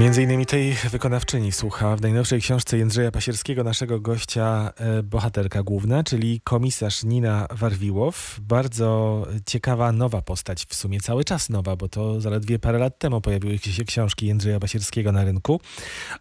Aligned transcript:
Między 0.00 0.22
innymi 0.22 0.46
tej 0.46 0.72
wykonawczyni 0.72 1.52
słucha 1.52 1.96
w 1.96 2.00
najnowszej 2.00 2.40
książce 2.40 2.78
Jędrzeja 2.78 3.10
Pasierskiego 3.10 3.64
naszego 3.64 4.00
gościa 4.00 4.72
e, 4.76 5.02
bohaterka 5.02 5.62
główna, 5.62 6.04
czyli 6.04 6.40
komisarz 6.44 7.04
Nina 7.04 7.46
Warwiłow. 7.50 8.40
Bardzo 8.42 9.26
ciekawa 9.46 9.92
nowa 9.92 10.22
postać, 10.22 10.64
w 10.64 10.74
sumie 10.74 11.00
cały 11.00 11.24
czas 11.24 11.48
nowa, 11.50 11.76
bo 11.76 11.88
to 11.88 12.20
zaledwie 12.20 12.58
parę 12.58 12.78
lat 12.78 12.98
temu 12.98 13.20
pojawiły 13.20 13.58
się 13.58 13.84
książki 13.84 14.26
Jędrzeja 14.26 14.60
Pasierskiego 14.60 15.12
na 15.12 15.24
rynku. 15.24 15.60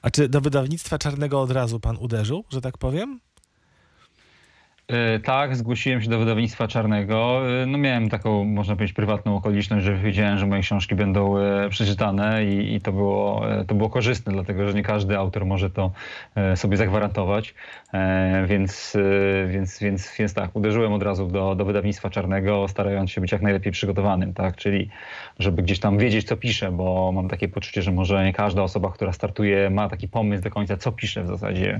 A 0.02 0.10
czy 0.10 0.30
do 0.30 0.42
wydawnictwa 0.42 0.98
Czarnego 0.98 1.42
od 1.42 1.52
razu 1.52 1.80
pan 1.80 1.98
uderzył, 1.98 2.44
że 2.50 2.62
tak 2.62 2.78
powiem? 2.78 3.20
E, 4.90 5.20
Tak, 5.20 5.56
zgłosiłem 5.56 6.02
się 6.02 6.10
do 6.10 6.20
wydawnictwa 6.20 6.68
czarnego. 6.68 7.42
E, 7.64 7.66
No 7.66 7.78
miałem 7.78 8.10
taką, 8.10 8.46
można 8.46 8.76
powiedzieć, 8.76 8.96
prywatną 8.96 9.36
okoliczność, 9.36 9.86
że 9.86 9.96
wiedziałem, 9.96 10.38
że 10.38 10.46
moje 10.46 10.62
książki 10.62 10.96
będą 10.96 11.38
e, 11.38 11.70
przeczytane 11.70 12.46
i, 12.46 12.74
i 12.76 12.82
to, 12.82 12.92
było, 12.92 13.42
to 13.68 13.76
było 13.76 13.90
korzystne, 13.90 14.34
dlatego 14.34 14.68
że 14.68 14.74
nie 14.74 14.84
każdy 14.84 15.18
autor 15.18 15.46
może 15.46 15.70
to 15.70 15.92
sobie 16.56 16.78
zagwarantować. 16.78 17.54
E, 17.94 18.46
Więc, 18.48 18.98
więc, 19.48 19.80
więc, 19.80 20.14
więc 20.20 20.34
tak, 20.34 20.56
uderzyłem 20.56 20.94
od 20.94 21.04
razu 21.04 21.28
do, 21.28 21.56
do 21.56 21.66
wydawnictwa 21.66 22.10
czarnego, 22.10 22.68
starając 22.68 23.12
się 23.12 23.22
być 23.22 23.32
jak 23.32 23.42
najlepiej 23.42 23.72
przygotowanym, 23.72 24.34
tak? 24.34 24.56
Czyli 24.56 24.90
żeby 25.40 25.62
gdzieś 25.64 25.80
tam 25.80 25.98
wiedzieć, 25.98 26.28
co 26.28 26.38
piszę, 26.38 26.72
bo 26.72 27.12
mam 27.12 27.28
takie 27.30 27.48
poczucie, 27.48 27.82
że 27.82 27.92
może 27.92 28.24
nie 28.26 28.34
każda 28.34 28.64
osoba, 28.64 28.92
która 28.92 29.14
startuje, 29.14 29.70
ma 29.70 29.90
taki 29.90 30.08
pomysł 30.08 30.44
do 30.44 30.50
końca, 30.50 30.78
co 30.78 30.92
piszę 30.92 31.24
w 31.24 31.28
zasadzie, 31.28 31.80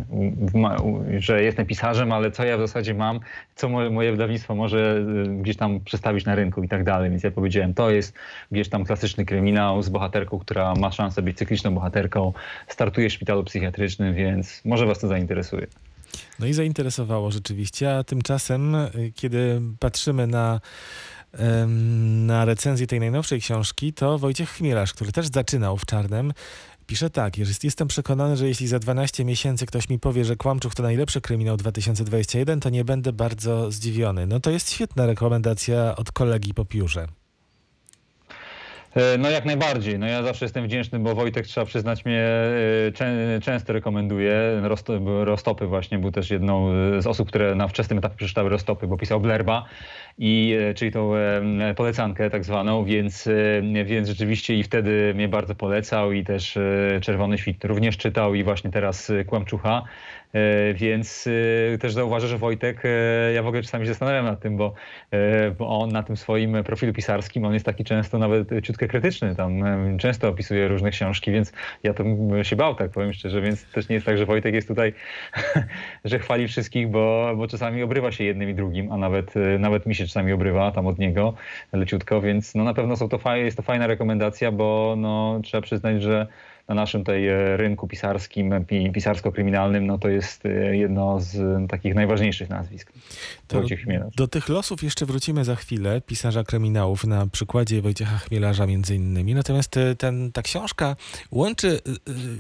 że 1.18 1.44
jestem 1.44 1.66
pisarzem, 1.66 2.12
ale 2.12 2.32
co 2.32 2.44
ja 2.44 2.58
w 2.58 2.62
zasadzie 2.62 2.94
mam, 3.00 3.20
co 3.56 3.70
moje, 3.70 3.90
moje 3.90 4.12
wydawnictwo 4.12 4.56
może 4.56 5.04
y, 5.28 5.42
gdzieś 5.42 5.58
tam 5.58 5.80
przedstawić 5.80 6.26
na 6.26 6.36
rynku 6.36 6.64
i 6.64 6.68
tak 6.68 6.84
dalej. 6.84 7.10
Więc 7.10 7.24
ja 7.24 7.32
powiedziałem, 7.32 7.74
to 7.74 7.90
jest 7.90 8.14
gdzieś 8.52 8.70
tam 8.70 8.86
klasyczny 8.86 9.26
kryminał 9.26 9.82
z 9.82 9.90
bohaterką, 9.90 10.40
która 10.40 10.76
ma 10.76 10.92
szansę 10.92 11.22
być 11.22 11.38
cykliczną 11.38 11.74
bohaterką, 11.74 12.34
startuje 12.68 13.10
w 13.10 13.14
szpitalu 13.14 13.44
psychiatrycznym, 13.44 14.16
więc 14.16 14.62
może 14.66 14.86
was 14.86 15.00
to 15.00 15.08
zainteresuje. 15.08 15.68
No 16.40 16.46
i 16.46 16.54
zainteresowało 16.54 17.32
rzeczywiście, 17.32 17.98
a 17.98 18.04
tymczasem, 18.04 18.76
y, 18.76 19.12
kiedy 19.16 19.62
patrzymy 19.80 20.28
na, 20.28 20.60
na 22.28 22.46
recenzję 22.46 22.88
tej 22.88 23.00
najnowszej 23.00 23.42
książki, 23.42 23.94
to 23.94 24.18
Wojciech 24.18 24.50
Chmielarz, 24.50 24.94
który 24.94 25.12
też 25.12 25.28
zaczynał 25.28 25.78
w 25.78 25.86
Czarnem, 25.86 26.34
pisze 26.90 27.10
tak, 27.10 27.38
jest, 27.38 27.64
jestem 27.64 27.88
przekonany, 27.88 28.38
że 28.38 28.48
jeśli 28.48 28.68
za 28.68 28.80
12 28.80 29.26
miesięcy 29.26 29.66
ktoś 29.66 29.90
mi 29.90 30.00
powie, 30.00 30.26
że 30.26 30.36
Kłamczuch 30.36 30.76
to 30.76 30.84
najlepszy 30.84 31.22
kryminał 31.22 31.58
2021, 31.58 32.60
to 32.60 32.70
nie 32.70 32.86
będę 32.86 33.14
bardzo 33.14 33.72
zdziwiony. 33.72 34.28
No 34.28 34.40
to 34.40 34.52
jest 34.52 34.72
świetna 34.72 35.06
rekomendacja 35.06 35.96
od 35.96 36.12
kolegi 36.12 36.54
po 36.54 36.66
piórze. 36.66 37.08
E, 38.96 39.18
No 39.18 39.30
jak 39.30 39.46
najbardziej. 39.46 40.00
No 40.00 40.08
ja 40.08 40.24
zawsze 40.24 40.46
jestem 40.46 40.66
wdzięczny, 40.66 41.00
bo 41.00 41.16
Wojtek, 41.16 41.48
trzeba 41.48 41.66
przyznać, 41.66 42.06
mnie 42.06 42.22
e, 42.88 42.92
czę- 42.92 43.42
często 43.42 43.74
rekomenduje. 43.74 44.62
Rostopy 45.24 45.66
właśnie 45.68 46.00
był 46.00 46.12
też 46.12 46.30
jedną 46.32 46.70
z 47.02 47.08
osób, 47.08 47.28
które 47.28 47.56
na 47.56 47.68
wczesnym 47.68 48.00
etapie 48.00 48.16
przeczytały 48.18 48.50
Rostopy, 48.50 48.88
bo 48.88 48.98
pisał 48.98 49.20
Blerba, 49.22 49.66
i, 50.20 50.58
e, 50.70 50.74
czyli 50.74 50.92
tą 50.92 51.12
polecankę 51.76 52.30
tak 52.30 52.46
zwaną, 52.46 52.86
więc, 52.86 53.28
e, 53.28 53.86
więc 53.86 54.08
rzeczywiście 54.08 54.56
i 54.56 54.64
wtedy 54.64 55.14
mnie 55.16 55.28
bardzo 55.28 55.56
polecał 55.56 56.12
i 56.12 56.24
też 56.24 56.58
e, 56.58 57.00
Czerwony 57.02 57.38
Świt 57.38 57.66
również 57.66 57.98
czytał 57.98 58.36
i 58.36 58.44
właśnie 58.44 58.72
teraz 58.72 59.12
Kłamczucha. 59.28 59.84
Więc 60.74 61.30
też 61.80 61.94
zauważę, 61.94 62.28
że 62.28 62.38
Wojtek, 62.38 62.84
ja 63.34 63.44
w 63.44 63.48
ogóle 63.48 63.64
czasami 63.64 63.86
się 63.86 63.92
zastanawiam 63.92 64.26
nad 64.26 64.40
tym, 64.40 64.58
bo, 64.58 64.74
bo 65.60 65.80
on 65.80 65.90
na 65.92 66.04
tym 66.04 66.18
swoim 66.18 66.64
profilu 66.64 66.94
pisarskim, 66.94 67.46
on 67.46 67.54
jest 67.54 67.66
taki 67.66 67.84
często 67.84 68.18
nawet 68.18 68.50
ciutkę 68.64 68.88
krytyczny, 68.88 69.36
tam 69.36 69.64
często 69.98 70.28
opisuje 70.28 70.68
różne 70.68 70.92
książki, 70.92 71.32
więc 71.32 71.54
ja 71.84 71.94
to 71.94 72.04
się 72.44 72.56
bał, 72.56 72.76
tak 72.76 72.92
powiem 72.92 73.14
szczerze, 73.14 73.42
więc 73.42 73.72
też 73.72 73.90
nie 73.90 73.94
jest 73.94 74.06
tak, 74.06 74.18
że 74.18 74.26
Wojtek 74.26 74.54
jest 74.54 74.68
tutaj, 74.68 74.94
że 76.06 76.20
chwali 76.20 76.48
wszystkich, 76.48 76.88
bo, 76.88 77.34
bo 77.38 77.48
czasami 77.48 77.84
obrywa 77.84 78.12
się 78.12 78.24
jednym 78.24 78.50
i 78.50 78.54
drugim, 78.54 78.92
a 78.92 78.98
nawet, 78.98 79.34
nawet 79.60 79.86
mi 79.86 79.96
się 79.96 80.06
czasami 80.10 80.34
obrywa 80.34 80.72
tam 80.72 80.88
od 80.88 81.00
niego 81.00 81.34
leciutko, 81.74 82.22
więc 82.22 82.56
no 82.56 82.64
na 82.64 82.74
pewno 82.74 82.96
są 82.96 83.10
to 83.10 83.18
faj, 83.18 83.46
jest 83.46 83.58
to 83.58 83.64
fajna 83.64 83.88
rekomendacja, 83.88 84.52
bo 84.52 84.96
no, 84.98 85.40
trzeba 85.44 85.62
przyznać, 85.62 86.02
że 86.04 86.28
na 86.70 86.76
naszym 86.76 87.04
tej 87.04 87.28
e, 87.28 87.58
rynku 87.58 87.88
pisarskim, 87.88 88.66
pi- 88.66 88.92
pisarsko-kryminalnym, 88.92 89.86
no 89.86 89.98
to 89.98 90.10
jest 90.10 90.46
e, 90.46 90.78
jedno 90.78 91.20
z 91.20 91.38
takich 91.70 91.96
najważniejszych 91.96 92.50
nazwisk. 92.50 92.94
To 93.48 93.62
do 94.16 94.28
tych 94.28 94.50
losów 94.50 94.84
jeszcze 94.84 95.06
wrócimy 95.06 95.46
za 95.46 95.56
chwilę, 95.56 96.02
pisarza 96.02 96.44
kryminałów 96.44 97.04
na 97.04 97.28
przykładzie 97.28 97.82
Wojciecha 97.82 98.18
Chmielarza 98.18 98.68
między 98.68 98.96
innymi. 98.96 99.34
Natomiast 99.34 99.78
e, 99.78 99.96
ten, 99.96 100.32
ta 100.32 100.42
książka 100.42 100.96
łączy, 101.32 101.80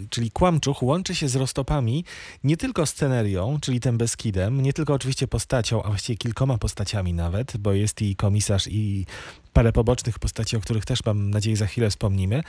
czyli 0.09 0.31
Kłamczuch, 0.31 0.83
łączy 0.83 1.15
się 1.15 1.27
z 1.29 1.35
Rostopami 1.35 2.05
nie 2.43 2.57
tylko 2.57 2.85
scenerią, 2.85 3.57
czyli 3.61 3.79
tym 3.79 3.97
Beskidem, 3.97 4.61
nie 4.61 4.73
tylko 4.73 4.93
oczywiście 4.93 5.27
postacią, 5.27 5.83
a 5.83 5.87
właściwie 5.87 6.17
kilkoma 6.17 6.57
postaciami 6.57 7.13
nawet, 7.13 7.57
bo 7.57 7.73
jest 7.73 8.01
i 8.01 8.15
komisarz 8.15 8.67
i 8.67 9.05
parę 9.53 9.71
pobocznych 9.71 10.19
postaci, 10.19 10.57
o 10.57 10.59
których 10.59 10.85
też 10.85 11.05
mam 11.05 11.29
nadzieję 11.29 11.57
za 11.57 11.65
chwilę 11.65 11.89
wspomnimy, 11.89 12.43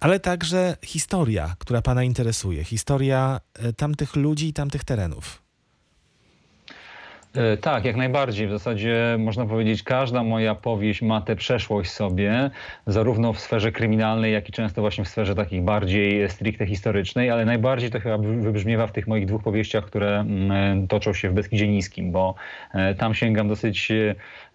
ale 0.00 0.20
także 0.20 0.76
historia, 0.84 1.56
która 1.58 1.82
pana 1.82 2.04
interesuje, 2.04 2.64
historia 2.64 3.40
e, 3.54 3.72
tamtych 3.72 4.16
ludzi 4.16 4.48
i 4.48 4.52
tamtych 4.52 4.84
terenów. 4.84 5.47
E, 7.34 7.56
Tak, 7.56 7.84
jak 7.84 7.96
najbardziej. 7.96 8.46
W 8.46 8.50
zasadzie 8.50 9.16
można 9.18 9.46
powiedzieć, 9.46 9.82
każda 9.82 10.22
moja 10.22 10.54
powieść 10.54 11.02
ma 11.02 11.20
tę 11.20 11.36
przeszłość 11.36 11.90
sobie, 11.90 12.50
zarówno 12.86 13.32
w 13.32 13.40
sferze 13.40 13.72
kryminalnej, 13.72 14.32
jak 14.32 14.48
i 14.48 14.52
często 14.52 14.80
właśnie 14.80 15.04
w 15.04 15.08
sferze 15.08 15.34
takich 15.34 15.62
bardziej 15.62 16.30
stricte 16.30 16.66
historycznej, 16.66 17.30
ale 17.30 17.44
najbardziej 17.44 17.90
to 17.90 18.00
chyba 18.00 18.18
wy- 18.18 18.40
wybrzmiewa 18.40 18.86
w 18.86 18.92
tych 18.92 19.06
moich 19.06 19.26
dwóch 19.26 19.42
powieściach, 19.42 19.84
które 19.84 20.20
mm, 20.20 20.88
toczą 20.88 21.12
się 21.12 21.30
w 21.30 21.32
Beskidzie 21.32 21.68
Niskim, 21.68 22.12
bo 22.12 22.34
e, 22.74 22.94
tam 22.94 23.14
sięgam 23.14 23.48
dosyć, 23.48 23.88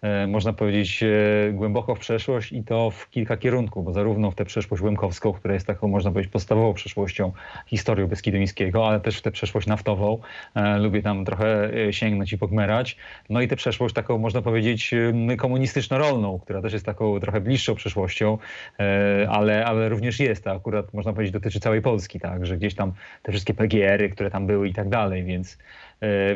e, 0.02 0.26
można 0.26 0.52
powiedzieć, 0.52 1.02
e, 1.02 1.52
głęboko 1.52 1.94
w 1.94 1.98
przeszłość 1.98 2.52
i 2.52 2.62
to 2.64 2.90
w 2.90 3.10
kilka 3.10 3.36
kierunków, 3.36 3.84
bo 3.84 3.92
zarówno 3.92 4.30
w 4.30 4.34
tę 4.34 4.44
przeszłość 4.44 4.82
łemkowską, 4.82 5.32
która 5.32 5.54
jest 5.54 5.66
taką, 5.66 5.88
można 5.88 6.10
powiedzieć, 6.10 6.32
podstawową 6.32 6.74
przeszłością 6.74 7.32
historii 7.66 8.06
Beskidu 8.06 8.38
Niskiego, 8.38 8.88
ale 8.88 9.00
też 9.00 9.18
w 9.18 9.22
tę 9.22 9.30
przeszłość 9.30 9.66
naftową. 9.66 10.18
E, 10.54 10.78
Lubię 10.78 11.02
tam 11.02 11.24
trochę 11.24 11.70
e, 11.88 11.92
sięgnąć 11.92 12.32
i 12.32 12.38
pogmerać. 12.64 12.96
No 13.30 13.40
i 13.40 13.48
tę 13.48 13.56
przeszłość 13.56 13.94
taką, 13.94 14.18
można 14.18 14.42
powiedzieć, 14.42 14.94
komunistyczno-rolną, 15.38 16.38
która 16.38 16.62
też 16.62 16.72
jest 16.72 16.86
taką 16.86 17.20
trochę 17.20 17.40
bliższą 17.40 17.74
przeszłością, 17.74 18.38
e, 18.78 19.28
ale, 19.30 19.64
ale 19.64 19.88
również 19.88 20.20
jest. 20.20 20.44
To 20.44 20.50
akurat, 20.50 20.94
można 20.94 21.12
powiedzieć, 21.12 21.32
dotyczy 21.32 21.60
całej 21.60 21.82
Polski, 21.82 22.20
tak, 22.20 22.46
że 22.46 22.56
gdzieś 22.56 22.74
tam 22.74 22.92
te 23.22 23.32
wszystkie 23.32 23.54
PGR-y, 23.54 24.10
które 24.10 24.30
tam 24.30 24.46
były 24.46 24.68
i 24.68 24.72
tak 24.72 24.88
dalej, 24.88 25.24
więc 25.24 25.58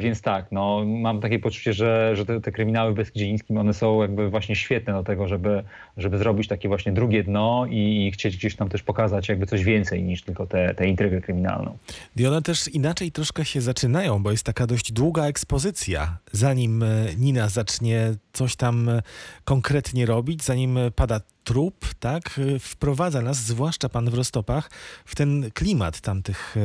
Więc 0.00 0.22
tak, 0.22 0.46
no, 0.52 0.84
mam 0.86 1.20
takie 1.20 1.38
poczucie, 1.38 1.72
że, 1.72 2.16
że 2.16 2.26
te, 2.26 2.40
te 2.40 2.52
kryminały 2.52 2.92
w 2.92 2.94
Beskidzie 2.94 3.36
one 3.58 3.74
są 3.74 4.02
jakby 4.02 4.30
właśnie 4.30 4.56
świetne 4.56 4.92
do 4.92 5.02
tego, 5.02 5.28
żeby, 5.28 5.64
żeby 5.96 6.18
zrobić 6.18 6.48
takie 6.48 6.68
właśnie 6.68 6.92
drugie 6.92 7.24
dno 7.24 7.66
i, 7.70 8.06
i 8.06 8.10
chcieć 8.12 8.36
gdzieś 8.36 8.56
tam 8.56 8.68
też 8.68 8.82
pokazać 8.82 9.28
jakby 9.28 9.46
coś 9.46 9.64
więcej 9.64 10.02
niż 10.02 10.22
tylko 10.22 10.46
tę 10.46 10.74
tę 10.74 10.88
intrygę 10.88 11.20
kryminalną. 11.20 11.78
I 12.16 12.26
one 12.26 12.42
też 12.42 12.68
inaczej 12.68 13.12
troszkę 13.12 13.44
się 13.44 13.60
zaczynają, 13.60 14.22
bo 14.22 14.30
jest 14.30 14.44
taka 14.44 14.66
dość 14.66 14.92
długa 14.92 15.24
ekspozycja, 15.24 16.18
zanim 16.32 16.82
e, 16.82 16.86
Nina 17.18 17.48
zacznie 17.48 18.14
coś 18.32 18.56
tam 18.56 18.88
e, 18.88 19.02
konkretnie 19.44 20.06
robić, 20.06 20.44
zanim 20.44 20.78
e, 20.78 20.90
pada 20.90 21.20
trup, 21.48 21.94
tak, 22.00 22.38
e, 22.38 22.58
wprowadza 22.58 23.22
nas, 23.22 23.36
zwłaszcza 23.36 23.88
pan 23.88 24.10
w 24.10 24.14
Rostopach, 24.14 24.70
w 25.04 25.14
ten 25.14 25.50
klimat 25.54 26.00
tamtych, 26.00 26.56
e, 26.56 26.60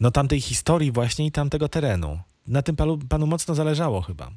no 0.00 0.10
tamtej 0.10 0.40
historii 0.40 0.92
właśnie 0.92 1.26
i 1.26 1.30
tamtego 1.30 1.68
terenu. 1.68 2.18
Na 2.46 2.62
tym 2.62 2.76
panu, 2.76 2.98
panu 3.08 3.26
mocno 3.26 3.54
zależało 3.54 4.02
chyba. 4.02 4.30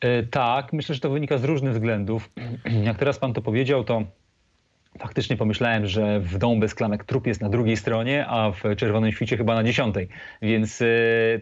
E, 0.00 0.22
Tak, 0.22 0.72
myślę, 0.72 0.94
że 0.94 1.00
to 1.00 1.10
wynika 1.10 1.38
z 1.38 1.44
różnych 1.44 1.72
względów. 1.72 2.30
Jak 2.88 2.98
teraz 2.98 3.18
pan 3.18 3.32
to 3.32 3.42
powiedział, 3.42 3.84
to 3.84 4.02
faktycznie 4.98 5.36
pomyślałem, 5.36 5.86
że 5.86 6.20
w 6.20 6.38
domu 6.38 6.60
bez 6.60 6.74
klamek 6.74 7.04
trup 7.04 7.26
jest 7.26 7.40
na 7.40 7.48
drugiej 7.48 7.76
stronie, 7.76 8.26
a 8.26 8.50
w 8.50 8.76
czerwonym 8.76 9.12
świcie 9.12 9.36
chyba 9.36 9.54
na 9.54 9.64
dziesiątej. 9.64 10.08
Więc 10.42 10.82
e, 10.82 10.86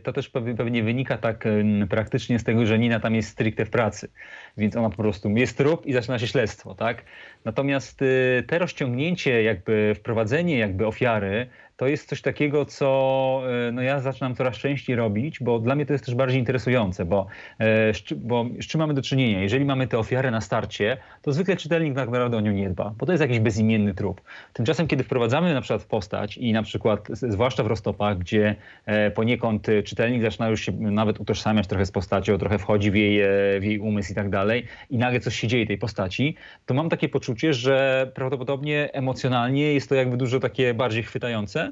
to 0.03 0.13
też 0.13 0.31
pew- 0.31 0.57
pewnie 0.57 0.83
wynika 0.83 1.19
tak 1.19 1.47
em, 1.47 1.89
praktycznie 1.89 2.39
z 2.39 2.45
tego, 2.45 2.67
że 2.67 2.79
Nina 2.79 3.01
tam 3.01 3.15
jest 3.15 3.29
stricte 3.29 3.65
w 3.65 3.71
pracy. 3.71 4.09
Więc 4.57 4.77
ona 4.77 4.91
po 4.91 4.97
prostu 4.97 5.31
jest 5.31 5.59
trup 5.59 5.87
i 5.87 5.93
zaczyna 5.93 6.19
się 6.19 6.27
śledztwo, 6.27 6.75
tak? 6.75 7.05
Natomiast 7.45 8.03
e, 8.03 8.43
te 8.43 8.59
rozciągnięcie, 8.59 9.43
jakby 9.43 9.95
wprowadzenie 9.95 10.59
jakby 10.59 10.87
ofiary 10.87 11.47
to 11.77 11.87
jest 11.87 12.09
coś 12.09 12.23
takiego, 12.23 12.65
co 12.65 13.43
e, 13.69 13.73
no 13.73 13.83
ja 13.83 14.01
zaczynam 14.01 14.35
coraz 14.35 14.57
częściej 14.57 14.97
robić, 14.97 15.41
bo 15.41 15.59
dla 15.59 15.75
mnie 15.75 15.87
to 15.87 15.93
jest 15.93 16.05
też 16.05 16.15
bardziej 16.15 16.39
interesujące, 16.39 17.05
bo, 17.05 17.27
e, 17.61 17.93
bo 18.17 18.47
z 18.61 18.67
czym 18.67 18.79
mamy 18.79 18.95
do 18.95 19.03
czynienia? 19.03 19.43
Jeżeli 19.43 19.65
mamy 19.65 19.87
tę 19.87 19.99
ofiarę 19.99 20.31
na 20.31 20.41
starcie, 20.41 20.97
to 21.23 21.33
zwykle 21.33 21.57
czytelnik 21.57 21.95
tak 21.95 22.09
naprawdę 22.09 22.37
o 22.37 22.41
nią 22.41 22.53
nie 22.53 22.71
dba, 22.71 22.95
bo 22.99 23.07
to 23.07 23.13
jest 23.13 23.23
jakiś 23.23 23.39
bezimienny 23.39 23.95
trup. 23.95 24.21
Tymczasem, 24.53 24.87
kiedy 24.87 25.05
wprowadzamy 25.05 25.55
na 25.55 25.61
przykład 25.61 25.85
postać 25.85 26.37
i 26.37 26.53
na 26.53 26.63
przykład, 26.63 27.09
zwłaszcza 27.11 27.65
w 27.65 27.67
roztopach, 27.67 28.19
gdzie 28.19 28.55
e, 28.87 29.11
poniekąd 29.11 29.67
czytelnik 29.85 30.23
zaczyna 30.23 30.49
już 30.49 30.61
się 30.61 30.73
nawet 30.73 31.21
utożsamiać 31.21 31.67
trochę 31.67 31.87
z 31.87 31.91
postacią, 31.91 32.39
trochę 32.39 32.59
wchodzi 32.59 32.91
w 32.91 32.95
jej, 32.95 33.23
w 33.61 33.65
jej 33.65 33.79
umysł 33.79 34.13
i 34.13 34.15
tak 34.15 34.31
dalej 34.31 34.67
i 34.91 34.99
nagle 34.99 35.21
coś 35.21 35.37
się 35.37 35.49
dzieje 35.49 35.67
tej 35.67 35.79
postaci, 35.79 36.37
to 36.67 36.75
mam 36.75 36.89
takie 36.89 37.09
poczucie, 37.09 37.55
że 37.55 38.11
prawdopodobnie 38.15 38.91
emocjonalnie 38.93 39.75
jest 39.75 39.89
to 39.89 39.95
jakby 39.95 40.17
dużo 40.17 40.41
takie 40.41 40.75
bardziej 40.75 41.03
chwytające 41.03 41.64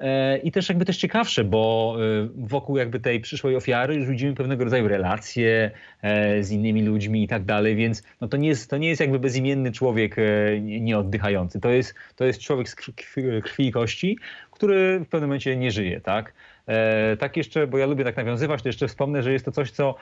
e, 0.00 0.38
i 0.38 0.52
też 0.52 0.68
jakby 0.68 0.84
też 0.84 0.96
ciekawsze, 0.96 1.44
bo 1.44 1.96
e, 1.98 2.28
wokół 2.36 2.76
jakby 2.76 3.00
tej 3.00 3.20
przyszłej 3.20 3.56
ofiary 3.56 3.94
już 3.94 4.06
widzimy 4.06 4.34
pewnego 4.34 4.64
rodzaju 4.64 4.88
relacje 4.88 5.70
e, 6.02 6.42
z 6.42 6.50
innymi 6.50 6.82
ludźmi 6.82 7.22
i 7.22 7.28
tak 7.28 7.44
dalej, 7.44 7.76
więc 7.76 8.02
no 8.20 8.28
to, 8.28 8.36
nie 8.36 8.48
jest, 8.48 8.70
to 8.70 8.76
nie 8.76 8.88
jest 8.88 9.00
jakby 9.00 9.18
bezimienny 9.18 9.72
człowiek 9.72 10.16
nie- 10.60 10.80
nieoddychający. 10.80 11.60
To 11.60 11.70
jest, 11.70 11.94
to 12.16 12.24
jest 12.24 12.40
człowiek 12.40 12.68
z 12.68 12.74
krwi, 12.74 13.66
i 13.66 13.72
kości, 13.72 14.18
który 14.50 15.00
w 15.00 15.08
pewnym 15.08 15.28
momencie 15.28 15.56
nie 15.56 15.70
żyje, 15.70 16.00
tak? 16.00 16.32
Tak 17.18 17.36
jeszcze, 17.36 17.66
bo 17.66 17.78
ja 17.78 17.86
lubię 17.86 18.04
tak 18.04 18.16
nawiązywać, 18.16 18.62
to 18.62 18.68
jeszcze 18.68 18.88
wspomnę, 18.88 19.22
że 19.22 19.32
jest 19.32 19.44
to 19.44 19.52
coś, 19.52 19.70
co 19.70 19.94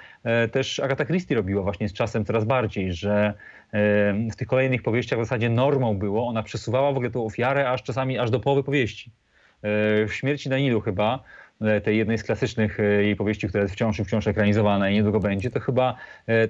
też 0.52 0.80
Agatha 0.80 1.04
Christie 1.04 1.34
robiła 1.34 1.62
właśnie 1.62 1.88
z 1.88 1.92
czasem 1.92 2.24
coraz 2.24 2.44
bardziej, 2.44 2.92
że 2.92 3.34
w 4.32 4.36
tych 4.36 4.48
kolejnych 4.48 4.82
powieściach 4.82 5.18
w 5.18 5.22
zasadzie 5.22 5.50
normą 5.50 5.98
było, 5.98 6.28
ona 6.28 6.42
przesuwała 6.42 6.92
w 6.92 6.96
ogóle 6.96 7.10
tą 7.10 7.24
ofiarę 7.24 7.70
aż 7.70 7.82
czasami 7.82 8.18
aż 8.18 8.30
do 8.30 8.40
połowy 8.40 8.64
powieści. 8.64 9.10
E, 9.62 10.06
w 10.06 10.14
Śmierci 10.14 10.48
na 10.48 10.56
chyba, 10.84 11.22
e, 11.60 11.80
tej 11.80 11.98
jednej 11.98 12.18
z 12.18 12.24
klasycznych 12.24 12.80
e, 12.80 12.82
jej 12.82 13.16
powieści, 13.16 13.48
która 13.48 13.62
jest 13.62 13.74
wciąż 13.74 13.98
i 13.98 14.04
wciąż 14.04 14.26
ekranizowana 14.26 14.90
i 14.90 14.94
niedługo 14.94 15.20
będzie, 15.20 15.50
to 15.50 15.60
chyba, 15.60 15.96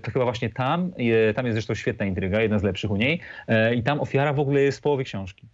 to 0.03 0.11
chyba 0.11 0.25
właśnie 0.25 0.51
tam, 0.51 0.93
tam 1.35 1.47
jest 1.47 1.55
zresztą 1.55 1.75
świetna 1.75 2.07
intryga, 2.07 2.41
jedna 2.41 2.59
z 2.59 2.63
lepszych 2.63 2.91
u 2.91 2.97
niej 2.97 3.21
i 3.77 3.83
tam 3.83 4.01
ofiara 4.01 4.33
w 4.33 4.41
ogóle 4.41 4.61
jest 4.61 4.79
w 4.79 4.83
połowie 4.83 5.05
książki. 5.05 5.47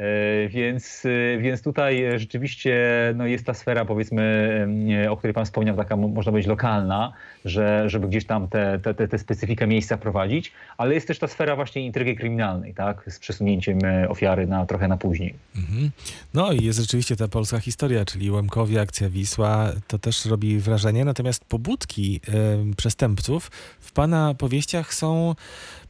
E, 0.00 0.48
Więc, 0.48 1.02
e, 1.36 1.38
więc 1.38 1.62
tutaj 1.62 2.04
rzeczywiście 2.16 2.76
no 3.16 3.26
jest 3.26 3.46
ta 3.46 3.54
sfera, 3.54 3.84
powiedzmy, 3.84 4.66
o 5.10 5.16
której 5.16 5.34
Pan 5.34 5.44
wspomniał, 5.44 5.76
taka 5.76 5.96
mo- 5.96 6.08
można 6.08 6.32
powiedzieć 6.32 6.48
lokalna, 6.48 7.12
że, 7.44 7.90
żeby 7.90 8.08
gdzieś 8.08 8.24
tam 8.26 8.48
tę 8.48 8.78
te, 8.82 8.94
te, 8.94 9.08
te 9.08 9.18
specyfikę 9.18 9.66
miejsca 9.66 9.96
prowadzić, 9.96 10.52
ale 10.78 10.94
jest 10.94 11.08
też 11.08 11.18
ta 11.18 11.26
sfera 11.28 11.56
właśnie 11.56 11.86
intrygi 11.86 12.16
kryminalnej, 12.16 12.74
tak, 12.74 13.02
z 13.12 13.18
przesunięciem 13.18 13.78
e, 13.84 14.08
ofiary 14.08 14.46
na 14.46 14.66
trochę 14.66 14.88
na 14.88 14.96
później. 14.96 15.34
Mhm. 15.56 15.90
No 16.34 16.52
i 16.52 16.64
jest 16.64 16.78
rzeczywiście 16.80 17.16
ta 17.16 17.28
polska 17.28 17.58
historia, 17.58 18.04
czyli 18.04 18.30
Łemkowie, 18.30 18.80
akcja 18.80 19.10
Wisła, 19.10 19.72
to 19.86 19.98
też 19.98 20.26
robi 20.26 20.58
wrażenie. 20.58 21.04
Natomiast 21.04 21.44
pobudki 21.44 22.20
em, 22.28 22.74
przestępców 22.76 23.50
w 23.80 23.92
pana 23.92 24.34
powieściach 24.38 24.94
są, 24.94 25.34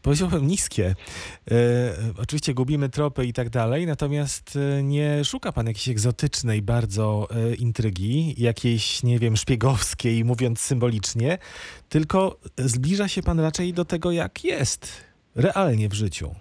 powiedziałbym, 0.06 0.47
niskie. 0.47 0.94
E, 1.50 1.55
oczywiście 2.23 2.55
gubimy 2.55 2.88
tropy 2.88 3.26
i 3.26 3.32
tak 3.32 3.50
dalej, 3.50 3.87
natomiast 3.87 4.58
e, 4.79 4.82
nie 4.82 5.25
szuka 5.25 5.53
pan 5.53 5.67
jakiejś 5.67 5.88
egzotycznej 5.88 6.62
bardzo 6.62 7.29
e, 7.31 7.55
intrygi, 7.55 8.35
jakiejś, 8.38 9.03
nie 9.03 9.19
wiem, 9.19 9.37
szpiegowskiej, 9.37 10.25
mówiąc 10.25 10.61
symbolicznie, 10.61 11.38
tylko 11.88 12.38
zbliża 12.58 13.08
się 13.08 13.23
pan 13.23 13.41
raczej 13.41 13.73
do 13.73 13.85
tego, 13.85 14.12
jak 14.12 14.44
jest 14.44 15.05
realnie 15.35 15.88
w 15.88 15.94
życiu. 15.94 16.35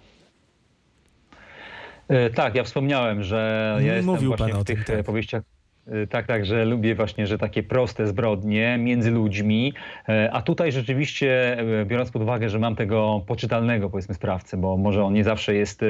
E, 2.08 2.30
Tak, 2.30 2.54
ja 2.54 2.64
wspomniałem, 2.64 3.22
że 3.22 3.72
ja 3.80 3.94
jestem 3.94 4.14
Mówił 4.14 4.28
właśnie 4.28 4.48
pan 4.48 4.60
o 4.60 4.60
w 4.60 4.66
tych 4.66 4.84
tym, 4.84 4.84
tak. 4.84 4.96
e, 5.00 5.04
powieściach. 5.04 5.42
E, 5.86 6.06
Tak, 6.06 6.26
tak, 6.26 6.46
że 6.46 6.64
lubię 6.64 6.94
właśnie, 6.94 7.26
że 7.26 7.38
takie 7.38 7.62
proste 7.62 8.06
zbrodnie 8.06 8.78
między 8.78 9.10
ludźmi, 9.10 9.72
e, 10.08 10.30
a 10.32 10.42
tutaj 10.42 10.72
rzeczywiście, 10.72 11.58
e, 11.80 11.84
biorąc 11.84 12.10
pod 12.10 12.22
uwagę, 12.22 12.48
że 12.48 12.58
mam 12.58 12.76
tego 12.76 13.22
poczytalnego, 13.26 13.90
powiedzmy, 13.90 14.14
sprawcę, 14.14 14.56
bo 14.56 14.76
może 14.76 15.04
on 15.04 15.14
nie 15.14 15.24
zawsze 15.24 15.54
jest, 15.54 15.80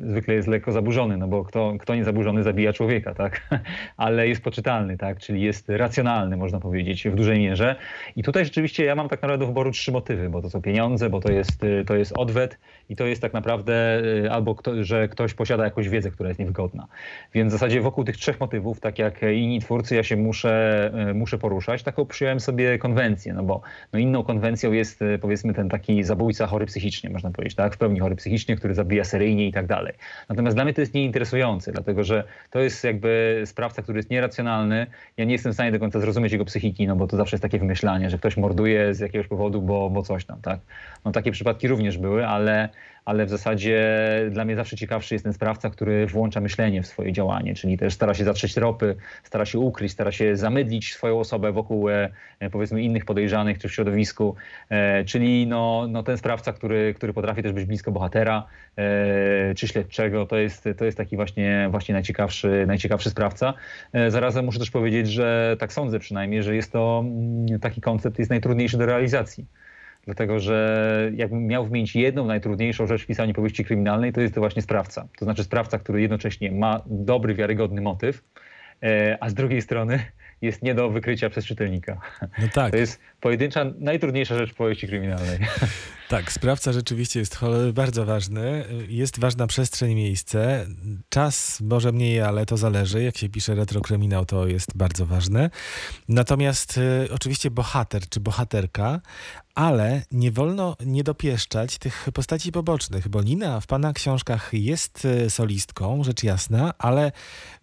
zwykle 0.00 0.34
jest 0.34 0.48
lekko 0.48 0.72
zaburzony, 0.72 1.16
no 1.16 1.28
bo 1.28 1.44
kto, 1.44 1.74
kto 1.80 1.94
nie 1.94 2.04
zaburzony 2.04 2.42
zabija 2.42 2.72
człowieka, 2.72 3.14
tak, 3.14 3.48
ale 3.96 4.28
jest 4.28 4.42
poczytalny, 4.42 4.98
tak, 4.98 5.18
czyli 5.18 5.42
jest 5.42 5.68
racjonalny, 5.68 6.36
można 6.36 6.60
powiedzieć, 6.60 7.08
w 7.08 7.14
dużej 7.14 7.38
mierze. 7.38 7.76
I 8.16 8.22
tutaj 8.22 8.44
rzeczywiście 8.44 8.84
ja 8.84 8.94
mam 8.94 9.08
tak 9.08 9.22
naprawdę 9.22 9.38
do 9.38 9.46
wyboru 9.46 9.70
trzy 9.70 9.92
motywy, 9.92 10.30
bo 10.30 10.42
to 10.42 10.50
są 10.50 10.62
pieniądze, 10.62 11.10
bo 11.10 11.20
to 11.20 11.32
jest, 11.32 11.60
to 11.86 11.96
jest 11.96 12.12
odwet 12.16 12.58
i 12.88 12.96
to 12.96 13.06
jest 13.06 13.22
tak 13.22 13.32
naprawdę 13.32 14.02
albo 14.30 14.54
kto, 14.54 14.84
że 14.84 15.08
ktoś 15.08 15.34
posiada 15.34 15.64
jakąś 15.64 15.88
wiedzę, 15.88 16.10
która 16.10 16.28
jest 16.28 16.40
niewygodna. 16.40 16.86
Więc 17.34 17.50
w 17.50 17.52
zasadzie 17.52 17.80
wokół 17.80 18.04
tych 18.04 18.16
trzech 18.16 18.40
motywów, 18.40 18.80
tak 18.80 18.98
jak 18.98 19.13
inni 19.22 19.60
twórcy, 19.60 19.94
ja 19.94 20.02
się 20.02 20.16
muszę, 20.16 20.90
e, 20.94 21.14
muszę 21.14 21.38
poruszać. 21.38 21.82
Taką 21.82 22.06
przyjąłem 22.06 22.40
sobie 22.40 22.78
konwencję, 22.78 23.34
no 23.34 23.42
bo 23.42 23.62
no 23.92 23.98
inną 23.98 24.24
konwencją 24.24 24.72
jest 24.72 25.02
e, 25.02 25.18
powiedzmy 25.18 25.54
ten 25.54 25.68
taki 25.68 26.04
zabójca 26.04 26.46
chory 26.46 26.66
psychicznie, 26.66 27.10
można 27.10 27.30
powiedzieć, 27.30 27.56
tak? 27.56 27.74
W 27.74 27.78
pełni 27.78 28.00
chory 28.00 28.16
psychicznie, 28.16 28.56
który 28.56 28.74
zabija 28.74 29.04
seryjnie 29.04 29.48
i 29.48 29.52
tak 29.52 29.66
dalej. 29.66 29.92
Natomiast 30.28 30.56
dla 30.56 30.64
mnie 30.64 30.74
to 30.74 30.80
jest 30.80 30.94
nieinteresujące, 30.94 31.72
dlatego 31.72 32.04
że 32.04 32.24
to 32.50 32.60
jest 32.60 32.84
jakby 32.84 33.42
sprawca, 33.44 33.82
który 33.82 33.98
jest 33.98 34.10
nieracjonalny. 34.10 34.86
Ja 35.16 35.24
nie 35.24 35.32
jestem 35.32 35.52
w 35.52 35.54
stanie 35.54 35.72
do 35.72 35.78
końca 35.78 36.00
zrozumieć 36.00 36.32
jego 36.32 36.44
psychiki, 36.44 36.86
no 36.86 36.96
bo 36.96 37.06
to 37.06 37.16
zawsze 37.16 37.36
jest 37.36 37.42
takie 37.42 37.58
wymyślanie, 37.58 38.10
że 38.10 38.18
ktoś 38.18 38.36
morduje 38.36 38.94
z 38.94 39.00
jakiegoś 39.00 39.26
powodu, 39.26 39.62
bo, 39.62 39.90
bo 39.90 40.02
coś 40.02 40.24
tam, 40.24 40.40
tak? 40.40 40.60
No 41.04 41.12
takie 41.12 41.32
przypadki 41.32 41.68
również 41.68 41.98
były, 41.98 42.26
ale 42.26 42.68
ale 43.04 43.26
w 43.26 43.30
zasadzie 43.30 43.80
dla 44.30 44.44
mnie 44.44 44.56
zawsze 44.56 44.76
ciekawszy 44.76 45.14
jest 45.14 45.24
ten 45.24 45.32
sprawca, 45.32 45.70
który 45.70 46.06
włącza 46.06 46.40
myślenie 46.40 46.82
w 46.82 46.86
swoje 46.86 47.12
działanie, 47.12 47.54
czyli 47.54 47.78
też 47.78 47.94
stara 47.94 48.14
się 48.14 48.24
zatrzeć 48.24 48.54
tropy, 48.54 48.96
stara 49.22 49.44
się 49.44 49.58
ukryć, 49.58 49.92
stara 49.92 50.12
się 50.12 50.36
zamydlić 50.36 50.94
swoją 50.94 51.20
osobę 51.20 51.52
wokół 51.52 51.88
e, 51.88 52.10
e, 52.40 52.50
powiedzmy 52.50 52.82
innych 52.82 53.04
podejrzanych 53.04 53.58
czy 53.58 53.68
w 53.68 53.74
środowisku, 53.74 54.34
e, 54.68 55.04
czyli 55.04 55.46
no, 55.46 55.86
no 55.88 56.02
ten 56.02 56.18
sprawca, 56.18 56.52
który, 56.52 56.94
który 56.94 57.12
potrafi 57.12 57.42
też 57.42 57.52
być 57.52 57.64
blisko 57.64 57.92
bohatera 57.92 58.46
czy 59.56 59.68
śledczego, 59.68 60.26
to 60.26 60.36
jest, 60.36 60.68
to 60.76 60.84
jest 60.84 60.98
taki 60.98 61.16
właśnie, 61.16 61.68
właśnie 61.70 61.92
najciekawszy, 61.92 62.64
najciekawszy 62.66 63.10
sprawca. 63.10 63.54
Zarazem 64.08 64.44
muszę 64.44 64.58
też 64.58 64.70
powiedzieć, 64.70 65.08
że 65.08 65.56
tak 65.58 65.72
sądzę 65.72 65.98
przynajmniej, 65.98 66.42
że 66.42 66.56
jest 66.56 66.72
to 66.72 67.04
mm, 67.04 67.60
taki 67.60 67.80
koncept 67.80 68.18
jest 68.18 68.30
najtrudniejszy 68.30 68.78
do 68.78 68.86
realizacji. 68.86 69.46
Dlatego, 70.04 70.40
że 70.40 71.10
jakbym 71.14 71.46
miał 71.46 71.64
wymienić 71.64 71.96
jedną 71.96 72.26
najtrudniejszą 72.26 72.86
rzecz 72.86 73.02
w 73.02 73.06
pisaniu 73.06 73.34
powieści 73.34 73.64
kryminalnej, 73.64 74.12
to 74.12 74.20
jest 74.20 74.34
to 74.34 74.40
właśnie 74.40 74.62
sprawca. 74.62 75.08
To 75.18 75.24
znaczy 75.24 75.44
sprawca, 75.44 75.78
który 75.78 76.00
jednocześnie 76.00 76.52
ma 76.52 76.82
dobry, 76.86 77.34
wiarygodny 77.34 77.80
motyw, 77.80 78.22
e, 78.82 79.18
a 79.20 79.28
z 79.28 79.34
drugiej 79.34 79.62
strony 79.62 79.98
jest 80.42 80.62
nie 80.62 80.74
do 80.74 80.90
wykrycia 80.90 81.30
przez 81.30 81.46
czytelnika. 81.46 82.00
No 82.22 82.48
tak. 82.54 82.70
To 82.70 82.76
jest 82.76 83.00
pojedyncza, 83.20 83.64
najtrudniejsza 83.78 84.38
rzecz 84.38 84.50
w 84.50 84.54
powieści 84.54 84.88
kryminalnej. 84.88 85.38
Tak, 86.08 86.32
sprawca 86.32 86.72
rzeczywiście 86.72 87.20
jest 87.20 87.38
bardzo 87.72 88.04
ważny. 88.04 88.64
Jest 88.88 89.18
ważna 89.18 89.46
przestrzeń, 89.46 89.94
miejsce. 89.94 90.66
Czas 91.08 91.60
może 91.60 91.92
mniej, 91.92 92.20
ale 92.20 92.46
to 92.46 92.56
zależy. 92.56 93.02
Jak 93.02 93.18
się 93.18 93.28
pisze 93.28 93.54
retrokryminał, 93.54 94.24
to 94.24 94.46
jest 94.46 94.76
bardzo 94.76 95.06
ważne. 95.06 95.50
Natomiast 96.08 96.78
y, 96.78 97.08
oczywiście 97.12 97.50
bohater 97.50 98.08
czy 98.08 98.20
bohaterka, 98.20 99.00
ale 99.54 100.02
nie 100.10 100.32
wolno 100.32 100.76
nie 100.86 101.04
dopieszczać 101.04 101.78
tych 101.78 102.08
postaci 102.14 102.52
pobocznych, 102.52 103.08
bo 103.08 103.22
Nina 103.22 103.60
w 103.60 103.66
pana 103.66 103.92
książkach 103.92 104.50
jest 104.52 105.04
y, 105.04 105.30
solistką, 105.30 106.04
rzecz 106.04 106.22
jasna, 106.22 106.74
ale 106.78 107.12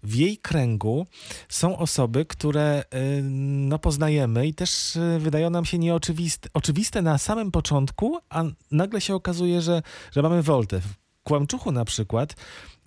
w 0.03 0.15
jej 0.15 0.37
kręgu 0.37 1.07
są 1.49 1.77
osoby, 1.77 2.25
które 2.25 2.83
y, 2.93 3.21
no, 3.23 3.79
poznajemy 3.79 4.47
i 4.47 4.53
też 4.53 4.95
y, 4.95 5.19
wydają 5.19 5.49
nam 5.49 5.65
się 5.65 5.77
nieoczywiste 5.77 6.49
oczywiste 6.53 7.01
na 7.01 7.17
samym 7.17 7.51
początku, 7.51 8.19
a 8.31 8.43
nagle 8.71 9.01
się 9.01 9.15
okazuje, 9.15 9.61
że, 9.61 9.81
że 10.11 10.21
mamy 10.21 10.41
woltę. 10.41 10.79
W 10.79 10.93
Kłamczuchu 11.23 11.71
na 11.71 11.85
przykład 11.85 12.35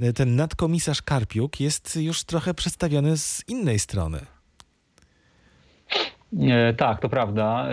y, 0.03 0.13
ten 0.13 0.37
nadkomisarz 0.37 1.03
Karpiuk 1.03 1.61
jest 1.61 1.97
już 1.97 2.25
trochę 2.25 2.55
przedstawiony 2.55 3.17
z 3.17 3.45
innej 3.49 3.79
strony. 3.79 4.19
E, 6.41 6.75
Tak, 6.75 7.01
to 7.01 7.09
prawda. 7.09 7.67
E, 7.69 7.73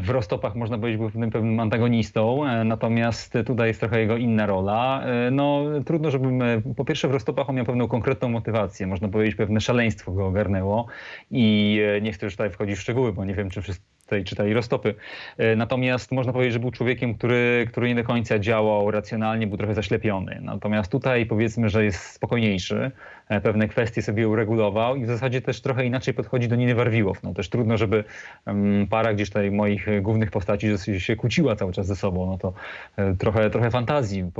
W 0.00 0.08
Rostopach 0.08 0.54
można 0.54 0.78
powiedzieć 0.78 0.98
był 0.98 1.10
pewnym, 1.10 1.30
pewnym 1.30 1.60
antagonistą, 1.60 2.46
e, 2.46 2.64
natomiast 2.64 3.34
tutaj 3.46 3.68
jest 3.68 3.80
trochę 3.80 4.00
jego 4.00 4.16
inna 4.16 4.46
rola. 4.46 5.02
E, 5.02 5.30
No 5.30 5.62
trudno, 5.86 6.10
żebym... 6.10 6.42
e, 6.42 6.62
Po 6.76 6.84
pierwsze 6.84 7.08
w 7.08 7.10
Rostopach 7.12 7.48
on 7.50 7.56
miał 7.56 7.64
pewną 7.66 7.88
konkretną 7.88 8.28
motywację, 8.28 8.86
można 8.86 9.08
powiedzieć 9.08 9.34
pewne 9.34 9.60
szaleństwo 9.60 10.12
go 10.12 10.26
ogarnęło 10.26 10.86
i 11.30 11.78
e, 11.96 12.00
nie 12.00 12.12
chcę 12.12 12.26
już 12.26 12.32
tutaj 12.34 12.50
wchodzić 12.50 12.76
w 12.78 12.80
szczegóły, 12.80 13.12
bo 13.12 13.24
nie 13.24 13.34
wiem, 13.34 13.50
czy 13.50 13.62
wszyscy 13.62 13.82
tutaj 14.08 14.24
czytali 14.24 14.54
Roztopy. 14.54 14.94
E, 15.38 15.56
natomiast 15.56 16.12
można 16.12 16.32
powiedzieć, 16.32 16.52
że 16.52 16.58
był 16.58 16.70
człowiekiem, 16.70 17.14
który, 17.14 17.66
który 17.70 17.88
nie 17.88 17.94
do 17.94 18.04
końca 18.04 18.38
działał 18.38 18.90
racjonalnie, 18.90 19.46
był 19.46 19.58
trochę 19.58 19.74
zaślepiony. 19.74 20.38
Natomiast 20.42 20.92
tutaj 20.92 21.26
powiedzmy, 21.26 21.68
że 21.68 21.84
jest 21.84 22.00
spokojniejszy, 22.00 22.90
e, 23.28 23.40
pewne 23.40 23.68
kwestie 23.68 24.02
sobie 24.02 24.28
uregulował 24.28 24.96
i 24.96 25.04
w 25.04 25.06
zasadzie 25.06 25.42
też 25.42 25.60
trochę 25.60 25.84
inaczej 25.84 26.14
podchodzi 26.14 26.48
do 26.48 26.56
Niny 26.56 26.74
Warwiłow. 26.74 27.22
No 27.22 27.34
też 27.34 27.48
trudno, 27.48 27.76
żeby 27.76 28.04
para 28.90 29.14
gdzieś 29.14 29.28
tutaj 29.28 29.50
moich 29.50 30.02
głównych 30.02 30.30
postaci 30.30 30.68
się 30.98 31.16
kłóciła 31.16 31.56
cały 31.56 31.72
czas 31.72 31.86
ze 31.86 31.96
sobą. 31.96 32.26
No 32.26 32.38
to 32.38 32.52
e, 32.96 33.14
trochę, 33.14 33.50
trochę 33.50 33.70
fantazji 33.70 34.30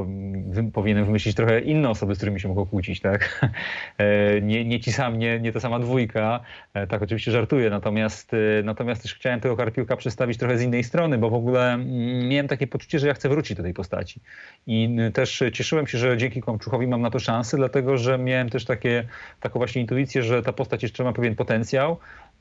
powinienem 0.73 1.05
wymyślić 1.05 1.37
trochę 1.37 1.61
inne 1.61 1.91
osoby, 1.91 2.15
z 2.15 2.17
którymi 2.17 2.41
się 2.41 2.49
mogą 2.49 2.67
kłócić, 2.67 3.01
tak? 3.01 3.29
Nie, 4.43 4.65
nie 4.65 4.81
ci 4.81 4.93
sam, 4.93 5.19
nie, 5.19 5.41
nie 5.41 5.53
ta 5.53 5.61
sama 5.61 5.79
dwójka. 5.79 6.41
Tak 6.89 7.03
oczywiście 7.03 7.31
żartuję, 7.31 7.71
natomiast, 7.71 8.33
natomiast 8.65 9.03
też 9.03 9.15
chciałem 9.15 9.41
tego 9.41 9.57
Karpiłka 9.59 9.97
przedstawić 9.97 10.39
trochę 10.39 10.59
z 10.59 10.63
innej 10.63 10.85
strony, 10.85 11.19
bo 11.19 11.31
w 11.31 11.35
ogóle 11.35 11.75
mm, 11.75 12.29
miałem 12.29 12.49
takie 12.49 12.67
poczucie, 12.67 12.99
że 12.99 13.07
ja 13.07 13.15
chcę 13.15 13.29
wrócić 13.29 13.57
do 13.57 13.63
tej 13.63 13.75
postaci. 13.75 14.21
I 14.67 14.97
też 15.13 15.43
cieszyłem 15.53 15.87
się, 15.87 15.99
że 15.99 16.17
dzięki 16.17 16.41
Kłamczuchowi 16.41 16.87
mam 16.87 17.01
na 17.01 17.11
to 17.11 17.19
szansę, 17.19 17.57
dlatego 17.57 17.99
że 17.99 18.19
miałem 18.19 18.51
też 18.51 18.65
takie, 18.65 19.05
taką 19.41 19.59
właśnie 19.59 19.81
intuicję, 19.81 20.23
że 20.23 20.43
ta 20.43 20.53
postać 20.53 20.83
jeszcze 20.83 21.05
ma 21.05 21.13
pewien 21.13 21.37
potencjał 21.37 21.97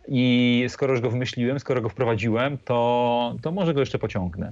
i 0.08 0.66
skoro 0.70 0.94
już 0.94 1.02
go 1.02 1.10
wymyśliłem, 1.10 1.60
skoro 1.60 1.82
go 1.82 1.90
wprowadziłem, 1.90 2.58
to, 2.58 3.36
to 3.42 3.52
może 3.52 3.74
go 3.74 3.80
jeszcze 3.80 4.00
pociągnę 4.00 4.52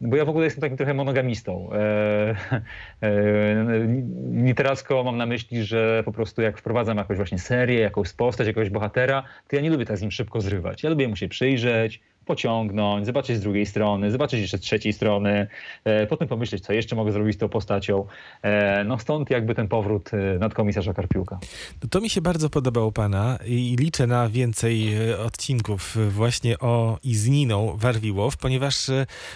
bo 0.00 0.16
ja 0.16 0.24
w 0.24 0.28
ogóle 0.28 0.44
jestem 0.44 0.60
takim 0.60 0.76
trochę 0.76 0.94
monogamistą. 0.94 1.70
E, 1.72 2.36
e, 3.02 3.88
literacko 4.32 5.04
mam 5.04 5.16
na 5.16 5.26
myśli, 5.26 5.64
że 5.64 6.02
po 6.04 6.12
prostu 6.12 6.42
jak 6.42 6.58
wprowadzam 6.58 6.98
jakąś 6.98 7.16
właśnie 7.16 7.38
serię, 7.38 7.80
jakąś 7.80 8.12
postać, 8.12 8.46
jakiegoś 8.46 8.70
bohatera, 8.70 9.22
to 9.48 9.56
ja 9.56 9.62
nie 9.62 9.70
lubię 9.70 9.86
tak 9.86 9.98
z 9.98 10.02
nim 10.02 10.10
szybko 10.10 10.40
zrywać. 10.40 10.82
Ja 10.82 10.90
lubię 10.90 11.08
mu 11.08 11.16
się 11.16 11.28
przyjrzeć, 11.28 12.00
pociągnąć, 12.30 13.06
zobaczyć 13.06 13.36
z 13.36 13.40
drugiej 13.40 13.66
strony, 13.66 14.10
zobaczyć 14.10 14.40
jeszcze 14.40 14.58
z 14.58 14.60
trzeciej 14.60 14.92
strony, 14.92 15.46
e, 15.84 16.06
potem 16.06 16.28
pomyśleć, 16.28 16.64
co 16.64 16.72
jeszcze 16.72 16.96
mogę 16.96 17.12
zrobić 17.12 17.36
z 17.36 17.38
tą 17.38 17.48
postacią. 17.48 18.06
E, 18.42 18.84
no 18.84 18.98
stąd 18.98 19.30
jakby 19.30 19.54
ten 19.54 19.68
powrót 19.68 20.10
e, 20.14 20.38
nadkomisarza 20.38 20.94
Karpiuka. 20.94 21.38
No 21.82 21.88
to 21.88 22.00
mi 22.00 22.10
się 22.10 22.20
bardzo 22.20 22.50
podobało 22.50 22.92
pana 22.92 23.38
i 23.46 23.76
liczę 23.78 24.06
na 24.06 24.28
więcej 24.28 24.94
odcinków 25.14 25.96
właśnie 26.10 26.58
o 26.58 26.98
i 27.02 27.14
z 27.14 27.28
Niną 27.28 27.76
Warwiłow, 27.76 28.36
ponieważ 28.36 28.86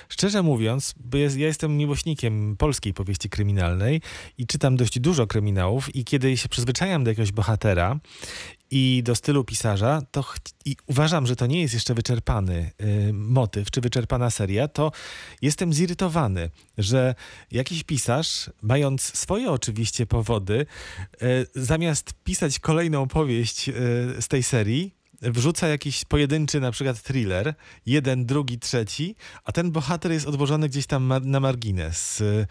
szczerze 0.09 0.43
mówiąc, 0.43 0.95
ja 1.15 1.47
jestem 1.47 1.77
miłośnikiem 1.77 2.57
polskiej 2.57 2.95
powieści 2.95 3.29
kryminalnej 3.29 4.01
i 4.39 4.47
czytam 4.47 4.77
dość 4.77 5.01
dużo 5.01 5.27
kryminałów 5.27 5.97
i 5.97 6.05
kiedy 6.05 6.37
się 6.37 6.49
przyzwyczajam 6.49 7.05
do 7.05 7.11
jakiegoś 7.11 7.33
bohatera 7.33 7.99
i 8.71 9.03
do 9.05 9.15
stylu 9.15 9.45
pisarza, 9.45 10.03
to 10.11 10.25
i 10.65 10.77
uważam, 10.87 11.27
że 11.27 11.37
to 11.37 11.47
nie 11.47 11.61
jest 11.61 11.75
jeszcze 11.75 11.95
wyczerpany 11.95 12.71
motyw, 13.13 13.71
czy 13.71 13.81
wyczerpana 13.81 14.31
seria, 14.31 14.69
to 14.69 14.93
jestem 15.43 15.73
zirytowany, 15.73 16.51
że 16.79 17.15
jakiś 17.51 17.83
pisarz, 17.83 18.51
mając 18.63 19.03
swoje 19.03 19.51
oczywiście 19.51 20.07
powody, 20.07 20.67
y, 21.23 21.47
zamiast 21.55 22.15
pisać 22.25 22.59
kolejną 22.59 23.09
powieść 23.09 23.69
y, 23.69 23.73
z 24.21 24.29
tej 24.29 24.43
serii, 24.43 24.95
wrzuca 25.23 25.69
jakiś 25.69 26.05
pojedynczy 26.05 26.61
na 26.61 26.71
przykład 26.71 27.03
thriller, 27.03 27.55
jeden, 27.87 28.27
drugi, 28.27 28.59
trzeci, 28.59 29.17
a 29.45 29.53
ten 29.53 29.71
bohater 29.71 30.13
jest 30.13 30.27
odłożony 30.27 30.69
gdzieś 30.69 30.87
tam 30.87 31.13
na 31.23 31.41
margines. 31.41 32.21
Y, 32.21 32.47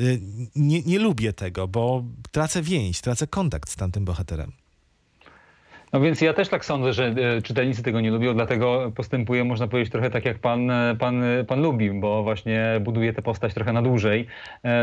y, 0.00 0.20
nie, 0.56 0.82
nie 0.82 0.98
lubię 0.98 1.32
tego, 1.32 1.68
bo 1.68 2.04
tracę 2.30 2.62
więź, 2.62 3.00
tracę 3.00 3.26
kontakt 3.26 3.70
z 3.70 3.76
tamtym 3.76 4.04
bohaterem. 4.04 4.63
No 5.94 6.00
więc 6.00 6.20
ja 6.20 6.34
też 6.34 6.48
tak 6.48 6.64
sądzę, 6.64 6.92
że 6.92 7.06
e, 7.06 7.42
czytelnicy 7.42 7.82
tego 7.82 8.00
nie 8.00 8.10
lubią, 8.10 8.34
dlatego 8.34 8.92
postępuję, 8.96 9.44
można 9.44 9.68
powiedzieć, 9.68 9.92
trochę 9.92 10.10
tak 10.10 10.24
jak 10.24 10.38
pan, 10.38 10.70
e, 10.70 10.96
pan, 10.98 11.22
e, 11.22 11.44
pan 11.44 11.62
lubi, 11.62 11.90
bo 11.90 12.22
właśnie 12.22 12.80
buduje 12.80 13.12
tę 13.12 13.22
postać 13.22 13.54
trochę 13.54 13.72
na 13.72 13.82
dłużej. 13.82 14.26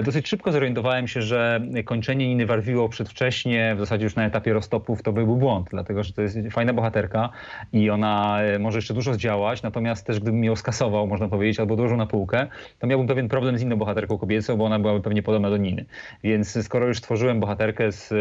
Dosyć 0.03 0.27
szybko 0.27 0.51
zorientowałem 0.51 1.08
się, 1.08 1.22
że 1.22 1.62
kończenie 1.86 2.27
Niny 2.27 2.46
Warwiło 2.46 2.89
przedwcześnie, 2.89 3.75
w 3.75 3.80
zasadzie 3.80 4.03
już 4.03 4.15
na 4.15 4.25
etapie 4.25 4.53
roztopów, 4.53 5.03
to 5.03 5.13
byłby 5.13 5.36
błąd, 5.36 5.68
dlatego 5.72 6.03
że 6.03 6.13
to 6.13 6.22
jest 6.22 6.38
fajna 6.51 6.74
bohaterka 6.74 7.30
i 7.74 7.89
ona 7.89 8.39
może 8.60 8.77
jeszcze 8.77 8.94
dużo 8.94 9.13
zdziałać, 9.13 9.63
natomiast 9.63 10.08
też 10.08 10.20
gdybym 10.20 10.44
ją 10.44 10.56
skasował, 10.56 11.08
można 11.08 11.27
powiedzieć, 11.27 11.60
albo 11.60 11.75
dołożył 11.75 11.98
na 11.98 12.06
półkę, 12.06 12.48
to 12.80 12.88
miałbym 12.88 13.08
pewien 13.08 13.30
problem 13.30 13.58
z 13.58 13.62
inną 13.62 13.75
bohaterką 13.75 14.18
kobiecą, 14.18 14.58
bo 14.58 14.65
ona 14.65 14.80
byłaby 14.80 15.01
pewnie 15.01 15.24
podobna 15.24 15.50
do 15.50 15.58
Niny. 15.58 15.86
Więc 16.24 16.65
skoro 16.65 16.88
już 16.88 16.98
stworzyłem 16.98 17.39
bohaterkę, 17.39 17.91
z, 17.91 18.13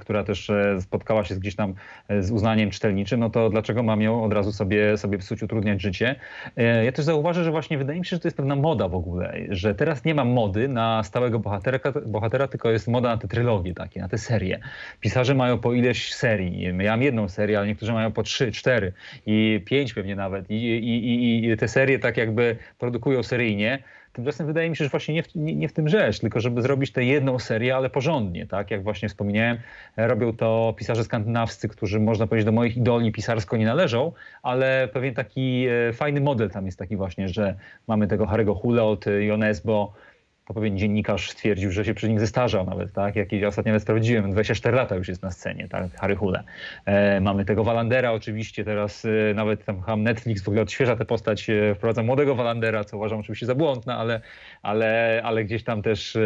która 0.00 0.24
też 0.24 0.50
spotkała 0.80 1.24
się 1.24 1.34
gdzieś 1.34 1.56
tam 1.56 1.74
z 2.20 2.29
uznaniem 2.30 2.70
czytelniczym, 2.70 3.20
no 3.20 3.30
to 3.30 3.50
dlaczego 3.50 3.82
mam 3.82 4.02
ją 4.02 4.24
od 4.24 4.32
razu 4.32 4.52
sobie, 4.52 4.96
sobie 4.96 5.18
psuć, 5.18 5.42
utrudniać 5.42 5.82
życie? 5.82 6.16
E, 6.56 6.84
ja 6.84 6.92
też 6.92 7.04
zauważę, 7.04 7.44
że 7.44 7.50
właśnie 7.50 7.78
wydaje 7.78 7.98
mi 7.98 8.06
się, 8.06 8.16
że 8.16 8.20
to 8.20 8.28
jest 8.28 8.36
pewna 8.36 8.56
moda 8.56 8.88
w 8.88 8.94
ogóle, 8.94 9.34
że 9.48 9.74
teraz 9.74 10.04
nie 10.04 10.14
ma 10.14 10.24
mody 10.24 10.68
na 10.68 11.02
stałego 11.02 11.38
bohatera, 11.38 11.78
bohatera 12.06 12.48
tylko 12.48 12.70
jest 12.70 12.88
moda 12.88 13.08
na 13.08 13.16
te 13.16 13.28
trylogie 13.28 13.74
takie, 13.74 14.00
na 14.00 14.08
te 14.08 14.18
serie. 14.18 14.60
Pisarze 15.00 15.34
mają 15.34 15.58
po 15.58 15.72
ileś 15.72 16.14
serii. 16.14 16.62
Ja 16.62 16.90
mam 16.90 17.02
jedną 17.02 17.28
serię, 17.28 17.58
ale 17.58 17.66
niektórzy 17.66 17.92
mają 17.92 18.12
po 18.12 18.22
trzy, 18.22 18.52
cztery 18.52 18.92
i 19.26 19.62
pięć 19.64 19.94
pewnie 19.94 20.16
nawet. 20.16 20.50
I, 20.50 20.54
i, 20.54 21.06
i, 21.06 21.50
i 21.50 21.56
te 21.56 21.68
serie 21.68 21.98
tak 21.98 22.16
jakby 22.16 22.56
produkują 22.78 23.22
seryjnie. 23.22 23.82
Tymczasem 24.12 24.46
wydaje 24.46 24.70
mi 24.70 24.76
się, 24.76 24.84
że 24.84 24.90
właśnie 24.90 25.14
nie 25.14 25.22
w, 25.22 25.34
nie, 25.34 25.56
nie 25.56 25.68
w 25.68 25.72
tym 25.72 25.88
rzecz, 25.88 26.18
tylko 26.18 26.40
żeby 26.40 26.62
zrobić 26.62 26.92
tę 26.92 27.04
jedną 27.04 27.38
serię, 27.38 27.76
ale 27.76 27.90
porządnie, 27.90 28.46
tak? 28.46 28.70
Jak 28.70 28.82
właśnie 28.82 29.08
wspomniałem, 29.08 29.58
robią 29.96 30.36
to 30.36 30.74
pisarze 30.76 31.04
skandynawscy, 31.04 31.68
którzy 31.68 32.00
można 32.00 32.26
powiedzieć 32.26 32.46
do 32.46 32.52
moich 32.52 32.76
idoli 32.76 33.12
pisarsko 33.12 33.56
nie 33.56 33.66
należą, 33.66 34.12
ale 34.42 34.88
pewien 34.92 35.14
taki 35.14 35.66
e, 35.66 35.92
fajny 35.92 36.20
model 36.20 36.50
tam 36.50 36.66
jest 36.66 36.78
taki 36.78 36.96
właśnie, 36.96 37.28
że 37.28 37.54
mamy 37.86 38.06
tego 38.06 38.24
Harry'ego 38.24 38.56
Hule 38.56 38.84
od 38.84 39.04
Jonesbo, 39.20 39.92
to 39.92 40.09
pewien 40.54 40.78
dziennikarz 40.78 41.30
stwierdził, 41.30 41.70
że 41.70 41.84
się 41.84 41.94
przy 41.94 42.08
nim 42.08 42.18
zestarzał 42.18 42.66
nawet, 42.66 42.92
tak? 42.92 43.16
Jak 43.16 43.32
ja 43.32 43.48
ostatnio 43.48 43.70
nawet 43.70 43.82
sprawdziłem, 43.82 44.32
24 44.32 44.76
lata 44.76 44.96
już 44.96 45.08
jest 45.08 45.22
na 45.22 45.30
scenie, 45.30 45.68
tak? 45.68 45.92
Harry 45.94 46.16
Hule. 46.16 46.42
E, 46.84 47.20
mamy 47.20 47.44
tego 47.44 47.64
Walandera 47.64 48.12
oczywiście, 48.12 48.64
teraz 48.64 49.04
e, 49.04 49.34
nawet 49.34 49.64
tam 49.64 50.02
Netflix 50.02 50.42
w 50.42 50.48
ogóle 50.48 50.62
odświeża 50.62 50.96
tę 50.96 51.04
postać, 51.04 51.50
e, 51.50 51.74
wprowadza 51.74 52.02
młodego 52.02 52.34
Walandera, 52.34 52.84
co 52.84 52.96
uważam 52.96 53.18
oczywiście 53.20 53.46
za 53.46 53.54
błądne, 53.54 53.94
ale, 53.94 54.20
ale, 54.62 55.20
ale 55.24 55.44
gdzieś 55.44 55.64
tam 55.64 55.82
też 55.82 56.16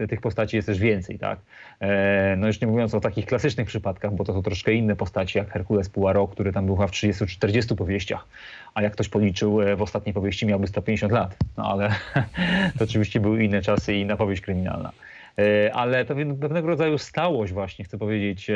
e, 0.00 0.06
tych 0.08 0.20
postaci 0.20 0.56
jest 0.56 0.66
też 0.66 0.78
więcej, 0.78 1.18
tak? 1.18 1.38
E, 1.80 2.36
no 2.36 2.46
już 2.46 2.60
nie 2.60 2.66
mówiąc 2.66 2.94
o 2.94 3.00
takich 3.00 3.26
klasycznych 3.26 3.66
przypadkach, 3.68 4.14
bo 4.14 4.24
to 4.24 4.32
są 4.32 4.42
troszkę 4.42 4.72
inne 4.72 4.96
postaci, 4.96 5.38
jak 5.38 5.50
Herkules 5.50 5.88
Poirot, 5.88 6.30
który 6.30 6.52
tam 6.52 6.66
był 6.66 6.76
w 6.76 6.80
30-40 6.80 7.76
powieściach, 7.76 8.26
a 8.74 8.82
jak 8.82 8.92
ktoś 8.92 9.08
policzył, 9.08 9.62
e, 9.62 9.76
w 9.76 9.82
ostatniej 9.82 10.14
powieści 10.14 10.46
miałby 10.46 10.66
150 10.66 11.12
lat. 11.12 11.36
No 11.56 11.64
ale 11.64 11.90
to 12.78 12.84
oczywiście 12.84 13.20
były 13.20 13.44
inne 13.44 13.62
czasy 13.62 13.71
i 13.88 14.00
inna 14.00 14.16
powieść 14.16 14.42
kryminalna. 14.42 14.92
E, 15.38 15.72
ale 15.74 16.04
pewnego 16.40 16.68
rodzaju 16.68 16.98
stałość 16.98 17.52
właśnie, 17.52 17.84
chcę 17.84 17.98
powiedzieć, 17.98 18.50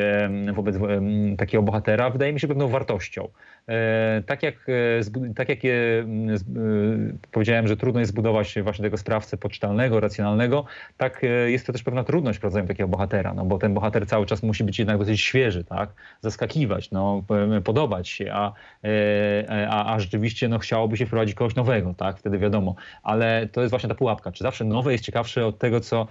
wobec 0.53 0.75
takiego 1.37 1.63
bohatera 1.63 2.09
wydaje 2.09 2.33
mi 2.33 2.39
się 2.39 2.47
pewną 2.47 2.67
wartością. 2.67 3.27
E, 3.67 4.23
tak 4.25 4.43
jak, 4.43 4.67
tak 5.35 5.49
jak 5.49 5.59
powiedziałem, 7.31 7.67
że 7.67 7.77
trudno 7.77 7.99
jest 7.99 8.11
zbudować 8.11 8.55
właśnie 8.63 8.83
tego 8.83 8.97
sprawcę 8.97 9.37
poczytalnego, 9.37 9.99
racjonalnego, 9.99 10.65
tak 10.97 11.21
jest 11.47 11.67
to 11.67 11.73
też 11.73 11.83
pewna 11.83 12.03
trudność 12.03 12.37
w 12.37 12.41
prowadzeniu 12.41 12.67
takiego 12.67 12.89
bohatera, 12.89 13.33
no 13.33 13.45
bo 13.45 13.57
ten 13.57 13.73
bohater 13.73 14.07
cały 14.07 14.25
czas 14.25 14.43
musi 14.43 14.63
być 14.63 14.79
jednak 14.79 14.97
dosyć 14.97 15.21
świeży, 15.21 15.63
tak? 15.63 15.89
zaskakiwać, 16.21 16.91
no, 16.91 17.23
podobać 17.63 18.09
się, 18.09 18.33
a, 18.33 18.53
a, 19.69 19.93
a 19.93 19.99
rzeczywiście 19.99 20.47
no, 20.47 20.59
chciałoby 20.59 20.97
się 20.97 21.05
wprowadzić 21.05 21.35
kogoś 21.35 21.55
nowego, 21.55 21.93
tak? 21.93 22.19
wtedy 22.19 22.39
wiadomo. 22.39 22.75
Ale 23.03 23.47
to 23.51 23.61
jest 23.61 23.69
właśnie 23.69 23.89
ta 23.89 23.95
pułapka, 23.95 24.31
czy 24.31 24.43
zawsze 24.43 24.65
nowe 24.65 24.91
jest 24.91 25.03
ciekawsze 25.03 25.45
od 25.45 25.57
tego, 25.57 25.79
co, 25.79 26.07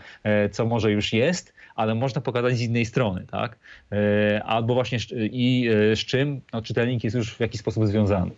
co 0.57 0.67
może 0.67 0.93
już 0.93 1.13
jest, 1.13 1.53
ale 1.75 1.95
można 1.95 2.21
pokazać 2.21 2.59
z 2.59 2.61
innej 2.61 2.85
strony, 2.85 3.27
tak? 3.31 3.59
E, 3.93 4.45
albo 4.45 4.75
właśnie 4.75 4.99
i 5.15 5.69
e, 5.93 5.97
z 5.97 5.99
czym 5.99 6.41
no, 6.53 6.63
czytelnik 6.63 7.05
jest 7.05 7.17
już 7.17 7.35
w 7.35 7.41
jakiś 7.41 7.61
sposób 7.61 7.87
związany. 7.87 8.31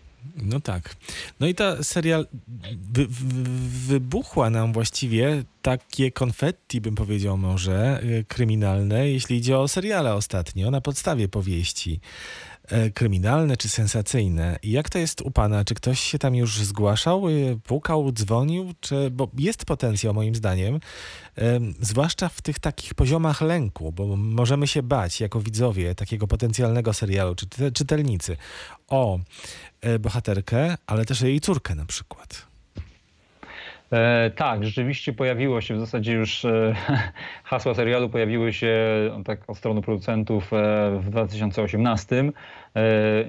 No 0.43 0.61
tak. 0.61 0.97
No 1.41 1.47
i 1.47 1.55
ta 1.55 1.83
serial 1.83 2.27
wy, 2.93 3.07
wy, 3.07 3.51
wybuchła 3.87 4.51
nam 4.51 4.73
właściwie 4.73 5.43
takie 5.63 6.13
konfetti, 6.13 6.81
bym 6.81 6.95
powiedział 6.95 7.39
może, 7.39 8.01
e, 8.03 8.25
kryminalne, 8.25 9.09
jeśli 9.09 9.37
idzie 9.37 9.59
o 9.59 9.69
seriale 9.69 10.15
ostatnio, 10.15 10.71
na 10.71 10.81
podstawie 10.81 11.29
powieści. 11.29 12.01
E, 12.71 12.91
kryminalne 12.91 13.57
czy 13.57 13.69
sensacyjne. 13.69 14.59
Jak 14.63 14.91
to 14.91 14.99
jest 14.99 15.21
u 15.21 15.31
pana? 15.31 15.65
Czy 15.65 15.75
ktoś 15.75 16.01
się 16.01 16.19
tam 16.19 16.35
już 16.35 16.59
zgłaszał, 16.61 17.29
e, 17.29 17.33
pukał, 17.65 18.13
dzwonił? 18.13 18.75
Czy, 18.81 19.11
bo 19.11 19.29
jest 19.39 19.65
potencjał 19.65 20.15
moim 20.15 20.35
zdaniem, 20.35 20.81
zwłaszcza 21.81 22.29
w 22.29 22.43
tych 22.43 22.59
takich 22.59 22.95
poziomach 22.95 23.41
lęku, 23.41 23.93
bo 23.93 24.17
możemy 24.17 24.67
się 24.67 24.83
bać 24.83 25.21
jako 25.21 25.41
widzowie 25.41 25.95
takiego 25.95 26.27
potencjalnego 26.27 26.95
serialu, 26.95 27.35
czy 27.35 27.73
czytelnicy, 27.73 28.37
o 28.89 29.19
e, 29.81 29.99
bohaterkę, 29.99 30.77
ale 30.87 31.05
też 31.05 31.21
jej 31.21 31.41
córkę 31.41 31.75
na 31.75 31.87
przykład. 31.87 32.48
E, 33.93 34.31
tak, 34.31 34.65
rzeczywiście 34.65 35.13
pojawiło 35.13 35.61
się 35.61 35.75
w 35.75 35.81
zasadzie 35.81 36.13
już 36.13 36.45
e, 36.45 36.75
hasła 37.45 37.75
serialu 37.75 38.09
pojawiły 38.09 38.53
się 38.53 38.77
tak 39.25 39.51
od 39.51 39.59
strony 39.59 39.83
producentów 39.83 40.53
e, 40.53 40.57
w 41.01 41.11
2018, 41.11 42.21
e, 42.21 42.33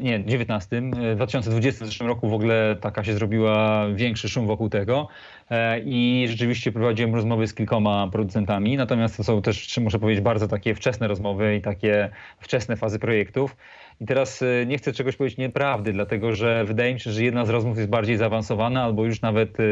nie, 0.01 0.25
19, 0.25 0.77
e, 0.77 0.81
w 1.13 1.15
2020 1.15 1.85
w 1.85 1.87
zeszłym 1.87 2.09
roku 2.09 2.29
w 2.29 2.33
ogóle 2.33 2.75
taka 2.81 3.03
się 3.03 3.13
zrobiła 3.13 3.87
większy 3.93 4.29
szum 4.29 4.47
wokół 4.47 4.69
tego. 4.69 5.07
E, 5.51 5.79
i 5.79 6.25
rzeczywiście 6.29 6.71
prowadziłem 6.71 7.15
rozmowy 7.15 7.47
z 7.47 7.53
kilkoma 7.53 8.07
producentami, 8.11 8.77
natomiast 8.77 9.17
to 9.17 9.23
są 9.23 9.41
też, 9.41 9.77
muszę 9.77 9.99
powiedzieć, 9.99 10.23
bardzo 10.23 10.47
takie 10.47 10.75
wczesne 10.75 11.07
rozmowy 11.07 11.55
i 11.55 11.61
takie 11.61 12.09
wczesne 12.39 12.77
fazy 12.77 12.99
projektów. 12.99 13.55
I 14.01 14.05
teraz 14.05 14.41
e, 14.41 14.65
nie 14.65 14.77
chcę 14.77 14.93
czegoś 14.93 15.15
powiedzieć 15.15 15.37
nieprawdy, 15.37 15.93
dlatego 15.93 16.35
że 16.35 16.65
wydaje 16.65 16.93
mi 16.93 16.99
się, 16.99 17.11
że 17.11 17.23
jedna 17.23 17.45
z 17.45 17.49
rozmów 17.49 17.77
jest 17.77 17.89
bardziej 17.89 18.17
zaawansowana 18.17 18.83
albo 18.83 19.05
już 19.05 19.21
nawet 19.21 19.59
e, 19.59 19.63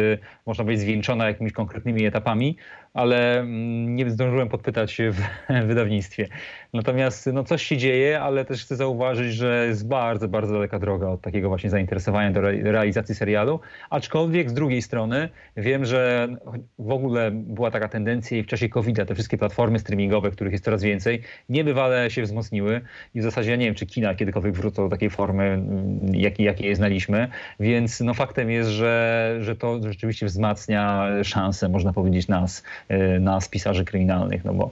można 0.46 0.64
powiedzieć 0.64 0.82
zwieńczona 0.82 1.28
jakimiś 1.28 1.54
konkretnymi 1.54 2.06
etapami, 2.06 2.58
ale 2.94 3.40
mm, 3.40 3.96
nie 3.96 4.10
zdążyłem 4.10 4.50
podpytać 4.50 5.02
w 5.12 5.22
wydawnictwie. 5.68 6.28
Natomiast 6.74 7.30
no, 7.34 7.44
coś 7.44 7.64
się 7.64 7.78
dzieje, 7.78 8.22
ale 8.22 8.46
też 8.46 8.64
chcę 8.64 8.76
zauważyć, 8.76 9.34
że 9.34 9.66
jest 9.68 9.88
bardzo, 9.88 10.28
bardzo 10.28 10.54
daleka 10.54 10.80
droga 10.80 11.08
od 11.08 11.22
takiego 11.22 11.50
właśnie 11.50 11.70
zainteresowania 11.70 12.32
do 12.32 12.40
re- 12.40 12.72
realizacji 12.72 13.16
serialu. 13.16 13.60
Aczkolwiek 13.90 14.50
z 14.50 14.54
drugiej 14.54 14.82
strony 14.82 15.30
wiem, 15.58 15.86
że 15.86 16.28
w 16.80 16.92
ogóle 16.92 17.32
była 17.32 17.72
taka 17.72 17.88
tendencja 17.88 18.38
i 18.38 18.44
w 18.44 18.48
czasie 18.48 18.70
COVID-a 18.70 19.06
te 19.06 19.14
wszystkie 19.14 19.38
platformy 19.38 19.80
streamingowe, 19.80 20.32
których 20.32 20.54
jest 20.54 20.66
coraz 20.66 20.84
więcej, 20.84 21.22
niebywale 21.50 22.12
się 22.12 22.24
wzmocniły 22.24 22.82
i 23.16 23.20
w 23.20 23.24
zasadzie 23.24 23.52
ja 23.52 23.56
nie 23.56 23.66
wiem, 23.66 23.76
czy 23.76 23.86
kina 23.86 24.16
kiedykolwiek 24.16 24.54
wrócą 24.54 24.84
do 24.84 24.90
takiej 24.90 25.10
formy, 25.10 25.44
mm, 25.44 26.16
jakiej 26.16 26.68
je 26.68 26.76
znaliśmy. 26.76 27.28
Więc 27.60 28.00
no, 28.00 28.14
faktem 28.14 28.52
jest, 28.52 28.70
że, 28.70 29.36
że 29.40 29.56
to 29.56 29.80
rzeczywiście 29.84 30.26
wzmacnia 30.26 31.08
szanse, 31.24 31.70
można 31.70 31.94
powiedzieć, 31.94 32.28
nas, 32.28 32.64
y, 32.92 33.20
nas 33.20 33.50
pisarzy 33.50 33.86
kryminalnych, 33.86 34.46
no 34.46 34.54
bo, 34.54 34.72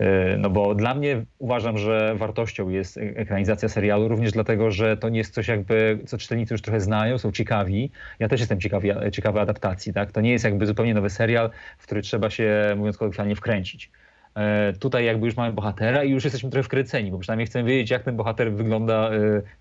y, 0.00 0.04
no 0.38 0.50
bo 0.50 0.74
dla 0.74 0.94
mnie 0.94 1.24
uważam, 1.38 1.78
że 1.78 2.14
wartością 2.14 2.68
jest 2.68 2.98
ekranizacja 2.98 3.68
serialu, 3.68 4.08
również 4.08 4.32
dlatego, 4.32 4.70
że 4.70 4.96
to 4.96 5.08
nie 5.08 5.18
jest 5.18 5.34
coś 5.34 5.48
jakby, 5.48 5.98
co 6.06 6.18
czytelnicy 6.18 6.54
już 6.54 6.62
trochę 6.62 6.80
znają, 6.80 7.18
są 7.18 7.32
ciekawi. 7.32 7.90
Ja 8.18 8.28
też 8.28 8.40
jestem 8.40 8.60
ciekawi, 8.60 8.90
ciekawy 9.12 9.40
adaptacji, 9.40 9.92
tak? 9.92 10.12
To 10.12 10.20
nie 10.20 10.32
jest 10.32 10.44
jakby 10.44 10.66
zupełnie 10.66 10.94
nowy 10.94 11.10
serial, 11.10 11.50
w 11.78 11.82
który 11.82 12.02
trzeba 12.02 12.30
się, 12.30 12.74
mówiąc 12.76 12.98
kolokwialnie, 12.98 13.36
wkręcić. 13.36 13.90
E, 14.36 14.72
Tutaj 14.72 15.04
jakby 15.04 15.26
już 15.26 15.36
mamy 15.36 15.52
bohatera 15.52 16.04
i 16.04 16.10
już 16.10 16.24
jesteśmy 16.24 16.50
trochę 16.50 16.62
wkręceni, 16.64 17.10
bo 17.10 17.18
przynajmniej 17.18 17.46
chcemy 17.46 17.68
wiedzieć, 17.68 17.90
jak 17.90 18.02
ten 18.02 18.16
bohater 18.16 18.52
wygląda 18.52 19.10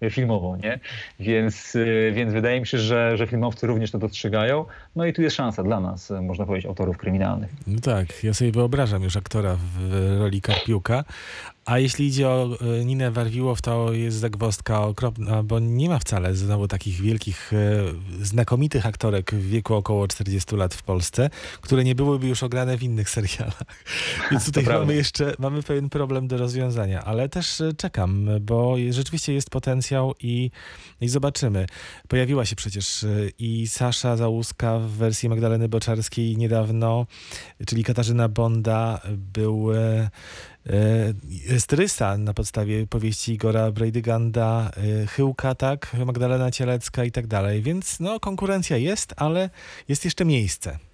e, 0.01 0.09
filmowo, 0.09 0.57
nie? 0.57 0.79
Więc, 1.19 1.75
e, 1.75 2.11
więc 2.11 2.33
wydaje 2.33 2.59
mi 2.59 2.67
się, 2.67 2.77
że, 2.77 3.17
że 3.17 3.27
filmowcy 3.27 3.67
również 3.67 3.91
to 3.91 3.99
dostrzegają. 3.99 4.65
No 4.95 5.05
i 5.05 5.13
tu 5.13 5.21
jest 5.21 5.35
szansa 5.35 5.63
dla 5.63 5.79
nas, 5.79 6.13
można 6.21 6.45
powiedzieć, 6.45 6.65
autorów 6.65 6.97
kryminalnych. 6.97 7.49
No 7.67 7.79
tak, 7.79 8.23
ja 8.23 8.33
sobie 8.33 8.51
wyobrażam 8.51 9.03
już 9.03 9.17
aktora 9.17 9.55
w 9.55 9.93
roli 10.19 10.41
Karpiuka. 10.41 11.03
A 11.69 11.79
jeśli 11.79 12.07
idzie 12.07 12.29
o 12.29 12.57
e, 12.61 12.85
Ninę 12.85 13.11
Warwiłow, 13.11 13.61
to 13.61 13.93
jest 13.93 14.17
zagwozdka 14.17 14.81
okropna, 14.81 15.43
bo 15.43 15.59
nie 15.59 15.89
ma 15.89 15.99
wcale 15.99 16.35
znowu 16.35 16.67
takich 16.67 17.01
wielkich, 17.01 17.53
e, 17.53 18.25
znakomitych 18.25 18.85
aktorek 18.85 19.31
w 19.31 19.49
wieku 19.49 19.75
około 19.75 20.07
40 20.07 20.55
lat 20.55 20.73
w 20.73 20.83
Polsce, 20.83 21.29
które 21.61 21.83
nie 21.83 21.95
byłyby 21.95 22.27
już 22.27 22.43
ograne 22.43 22.77
w 22.77 22.83
innych 22.83 23.09
serialach. 23.19 23.63
Więc 24.31 24.45
tutaj 24.49 24.63
prawda. 24.63 24.79
mamy 24.79 24.95
jeszcze 24.95 25.33
mamy 25.39 25.63
pewien 25.63 25.89
problem 25.89 26.27
do 26.27 26.37
rozwiązania, 26.37 27.03
ale 27.03 27.29
też 27.29 27.61
e, 27.61 27.73
czekam, 27.73 28.29
bo 28.41 28.75
rzeczywiście 28.89 29.33
jest 29.33 29.49
potencjał 29.49 30.13
i, 30.19 30.51
i 31.01 31.09
zobaczymy. 31.09 31.65
Pojawiła 32.07 32.45
się 32.45 32.55
przecież 32.55 33.05
i 33.39 33.67
Sasza 33.67 34.17
Załuska 34.17 34.79
w 34.79 34.89
wersji 34.89 35.29
Magdaleny 35.29 35.69
Boczarskiej 35.69 36.37
niedawno, 36.37 37.05
czyli 37.67 37.83
Katarzyna 37.83 38.29
Bonda 38.29 39.01
był 39.33 39.71
e, 40.69 41.59
Strysa 41.59 42.17
na 42.17 42.33
podstawie 42.33 42.87
powieści 42.87 43.33
Igora 43.33 43.71
Brejdyganda, 43.71 44.71
e, 45.03 45.07
Chyłka, 45.07 45.55
tak, 45.55 45.95
Magdalena 46.05 46.51
Cielecka 46.51 47.03
i 47.03 47.11
tak 47.11 47.27
dalej, 47.27 47.61
więc 47.61 47.99
no 47.99 48.19
konkurencja 48.19 48.77
jest, 48.77 49.13
ale 49.17 49.49
jest 49.87 50.05
jeszcze 50.05 50.25
miejsce. 50.25 50.88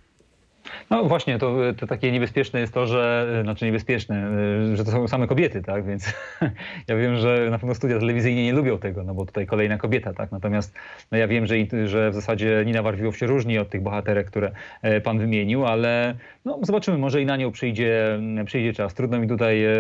No 0.90 1.04
właśnie, 1.04 1.40
to, 1.40 1.56
to 1.78 1.88
takie 1.88 2.12
niebezpieczne 2.12 2.60
jest 2.60 2.74
to, 2.74 2.88
że, 2.88 3.28
znaczy 3.44 3.66
niebezpieczne, 3.66 4.32
y, 4.72 4.78
że 4.78 4.86
to 4.86 4.92
są 4.92 5.08
same 5.08 5.28
kobiety, 5.28 5.62
tak, 5.62 5.86
więc 5.86 6.14
ja 6.88 6.96
wiem, 6.96 7.18
że 7.18 7.48
na 7.52 7.60
pewno 7.60 7.76
studia 7.76 8.00
telewizyjne 8.00 8.44
nie 8.44 8.54
lubią 8.54 8.78
tego, 8.78 9.04
no 9.04 9.14
bo 9.14 9.26
tutaj 9.26 9.48
kolejna 9.48 9.78
kobieta, 9.78 10.14
tak, 10.14 10.32
natomiast 10.32 10.74
no 11.12 11.18
ja 11.18 11.28
wiem, 11.28 11.46
że, 11.46 11.56
że 11.86 12.12
w 12.12 12.14
zasadzie 12.14 12.64
Nina 12.66 12.82
Warwiłow 12.82 13.18
się 13.18 13.26
różni 13.26 13.58
od 13.60 13.70
tych 13.70 13.82
bohaterek, 13.82 14.28
które 14.28 14.52
e, 14.82 15.02
pan 15.02 15.20
wymienił, 15.20 15.66
ale 15.66 16.16
no 16.46 16.60
zobaczymy, 16.62 16.98
może 16.98 17.22
i 17.22 17.26
na 17.26 17.38
nią 17.38 17.52
przyjdzie, 17.52 18.20
przyjdzie 18.46 18.74
czas. 18.74 18.94
Trudno 18.94 19.20
mi 19.20 19.28
tutaj 19.28 19.64
e, 19.64 19.72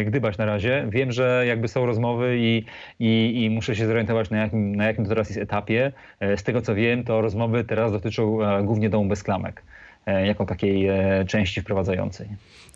e, 0.00 0.04
gdybać 0.04 0.38
na 0.38 0.44
razie. 0.44 0.86
Wiem, 0.88 1.12
że 1.12 1.44
jakby 1.46 1.68
są 1.68 1.86
rozmowy 1.86 2.36
i, 2.38 2.64
i, 3.00 3.44
i 3.44 3.50
muszę 3.50 3.76
się 3.76 3.86
zorientować 3.86 4.30
na 4.30 4.38
jakim, 4.38 4.76
na 4.76 4.84
jakim 4.84 5.04
to 5.04 5.08
teraz 5.08 5.28
jest 5.28 5.40
etapie. 5.40 5.92
Z 6.36 6.42
tego 6.42 6.62
co 6.62 6.74
wiem, 6.74 7.04
to 7.04 7.20
rozmowy 7.20 7.64
teraz 7.64 7.92
dotyczą 7.92 8.38
głównie 8.62 8.90
domu 8.90 9.08
bez 9.08 9.22
klamek 9.22 9.62
jako 10.12 10.46
takiej 10.46 10.86
e, 10.86 11.24
części 11.28 11.60
wprowadzającej. 11.60 12.28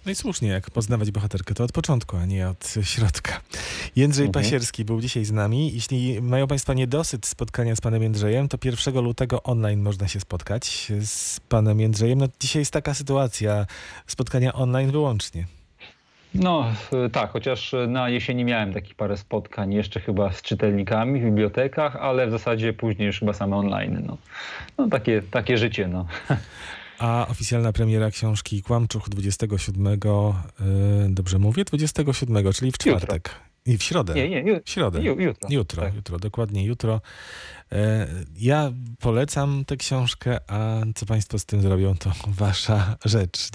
No 0.06 0.12
i 0.12 0.14
słusznie, 0.14 0.48
jak 0.48 0.70
poznawać 0.70 1.10
bohaterkę, 1.10 1.54
to 1.54 1.64
od 1.64 1.72
początku, 1.72 2.16
a 2.16 2.26
nie 2.26 2.48
od 2.48 2.74
środka. 2.82 3.40
Jędrzej 3.96 4.26
Mhm. 4.26 4.44
Pasierski 4.44 4.84
był 4.84 5.00
dzisiaj 5.00 5.24
z 5.24 5.32
nami. 5.32 5.74
Jeśli 5.74 6.22
mają 6.22 6.46
Państwo 6.46 6.72
niedosyt 6.74 7.26
spotkania 7.26 7.76
z 7.76 7.80
panem 7.80 8.02
Jędrzejem, 8.02 8.48
to 8.48 8.58
1 8.64 9.04
lutego 9.04 9.42
online 9.42 9.82
można 9.82 10.08
się 10.08 10.20
spotkać 10.20 10.92
z 11.00 11.40
panem 11.40 11.80
Jędrzejem. 11.80 12.18
No, 12.18 12.26
dzisiaj 12.40 12.60
jest 12.60 12.72
taka 12.72 12.94
sytuacja, 12.94 13.66
spotkania 14.06 14.52
online 14.52 14.90
wyłącznie. 14.90 15.46
No 16.34 16.72
e, 16.92 17.10
tak, 17.10 17.30
chociaż 17.30 17.74
na 17.88 18.08
jesieni 18.08 18.44
miałem 18.44 18.72
takich 18.72 18.94
parę 18.94 19.16
spotkań 19.16 19.74
jeszcze 19.74 20.00
chyba 20.00 20.32
z 20.32 20.42
czytelnikami 20.42 21.20
w 21.20 21.24
bibliotekach, 21.24 21.96
ale 21.96 22.26
w 22.26 22.30
zasadzie 22.30 22.72
później 22.72 23.06
już 23.06 23.18
chyba 23.18 23.32
same 23.32 23.56
online. 23.56 24.02
No, 24.06 24.16
no 24.78 24.88
takie, 24.88 25.22
takie 25.30 25.58
życie. 25.58 25.88
No. 25.88 26.06
A 26.98 27.26
oficjalna 27.30 27.72
premiera 27.72 28.10
książki 28.10 28.62
Kłamczuch 28.62 29.08
27, 29.08 29.86
y, 29.92 29.98
dobrze 31.08 31.38
mówię? 31.38 31.64
27, 31.64 32.52
czyli 32.52 32.72
w 32.72 32.78
czwartek. 32.78 33.30
I 33.66 33.78
w 33.78 33.82
środę. 33.82 34.14
Nie, 34.14 34.42
nie, 34.42 34.60
W 34.60 34.70
środę. 34.70 35.02
ju, 35.02 35.20
jutro. 35.20 35.48
Jutro, 35.50 35.82
Tak. 35.82 35.94
jutro, 35.94 36.18
dokładnie 36.18 36.64
jutro. 36.64 37.00
E, 37.72 38.06
Ja 38.36 38.72
polecam 39.00 39.64
tę 39.64 39.76
książkę, 39.76 40.38
a 40.50 40.80
co 40.94 41.06
Państwo 41.06 41.38
z 41.38 41.44
tym 41.46 41.62
zrobią, 41.62 41.94
to 41.96 42.12
Wasza 42.38 42.96
rzecz. 43.04 43.50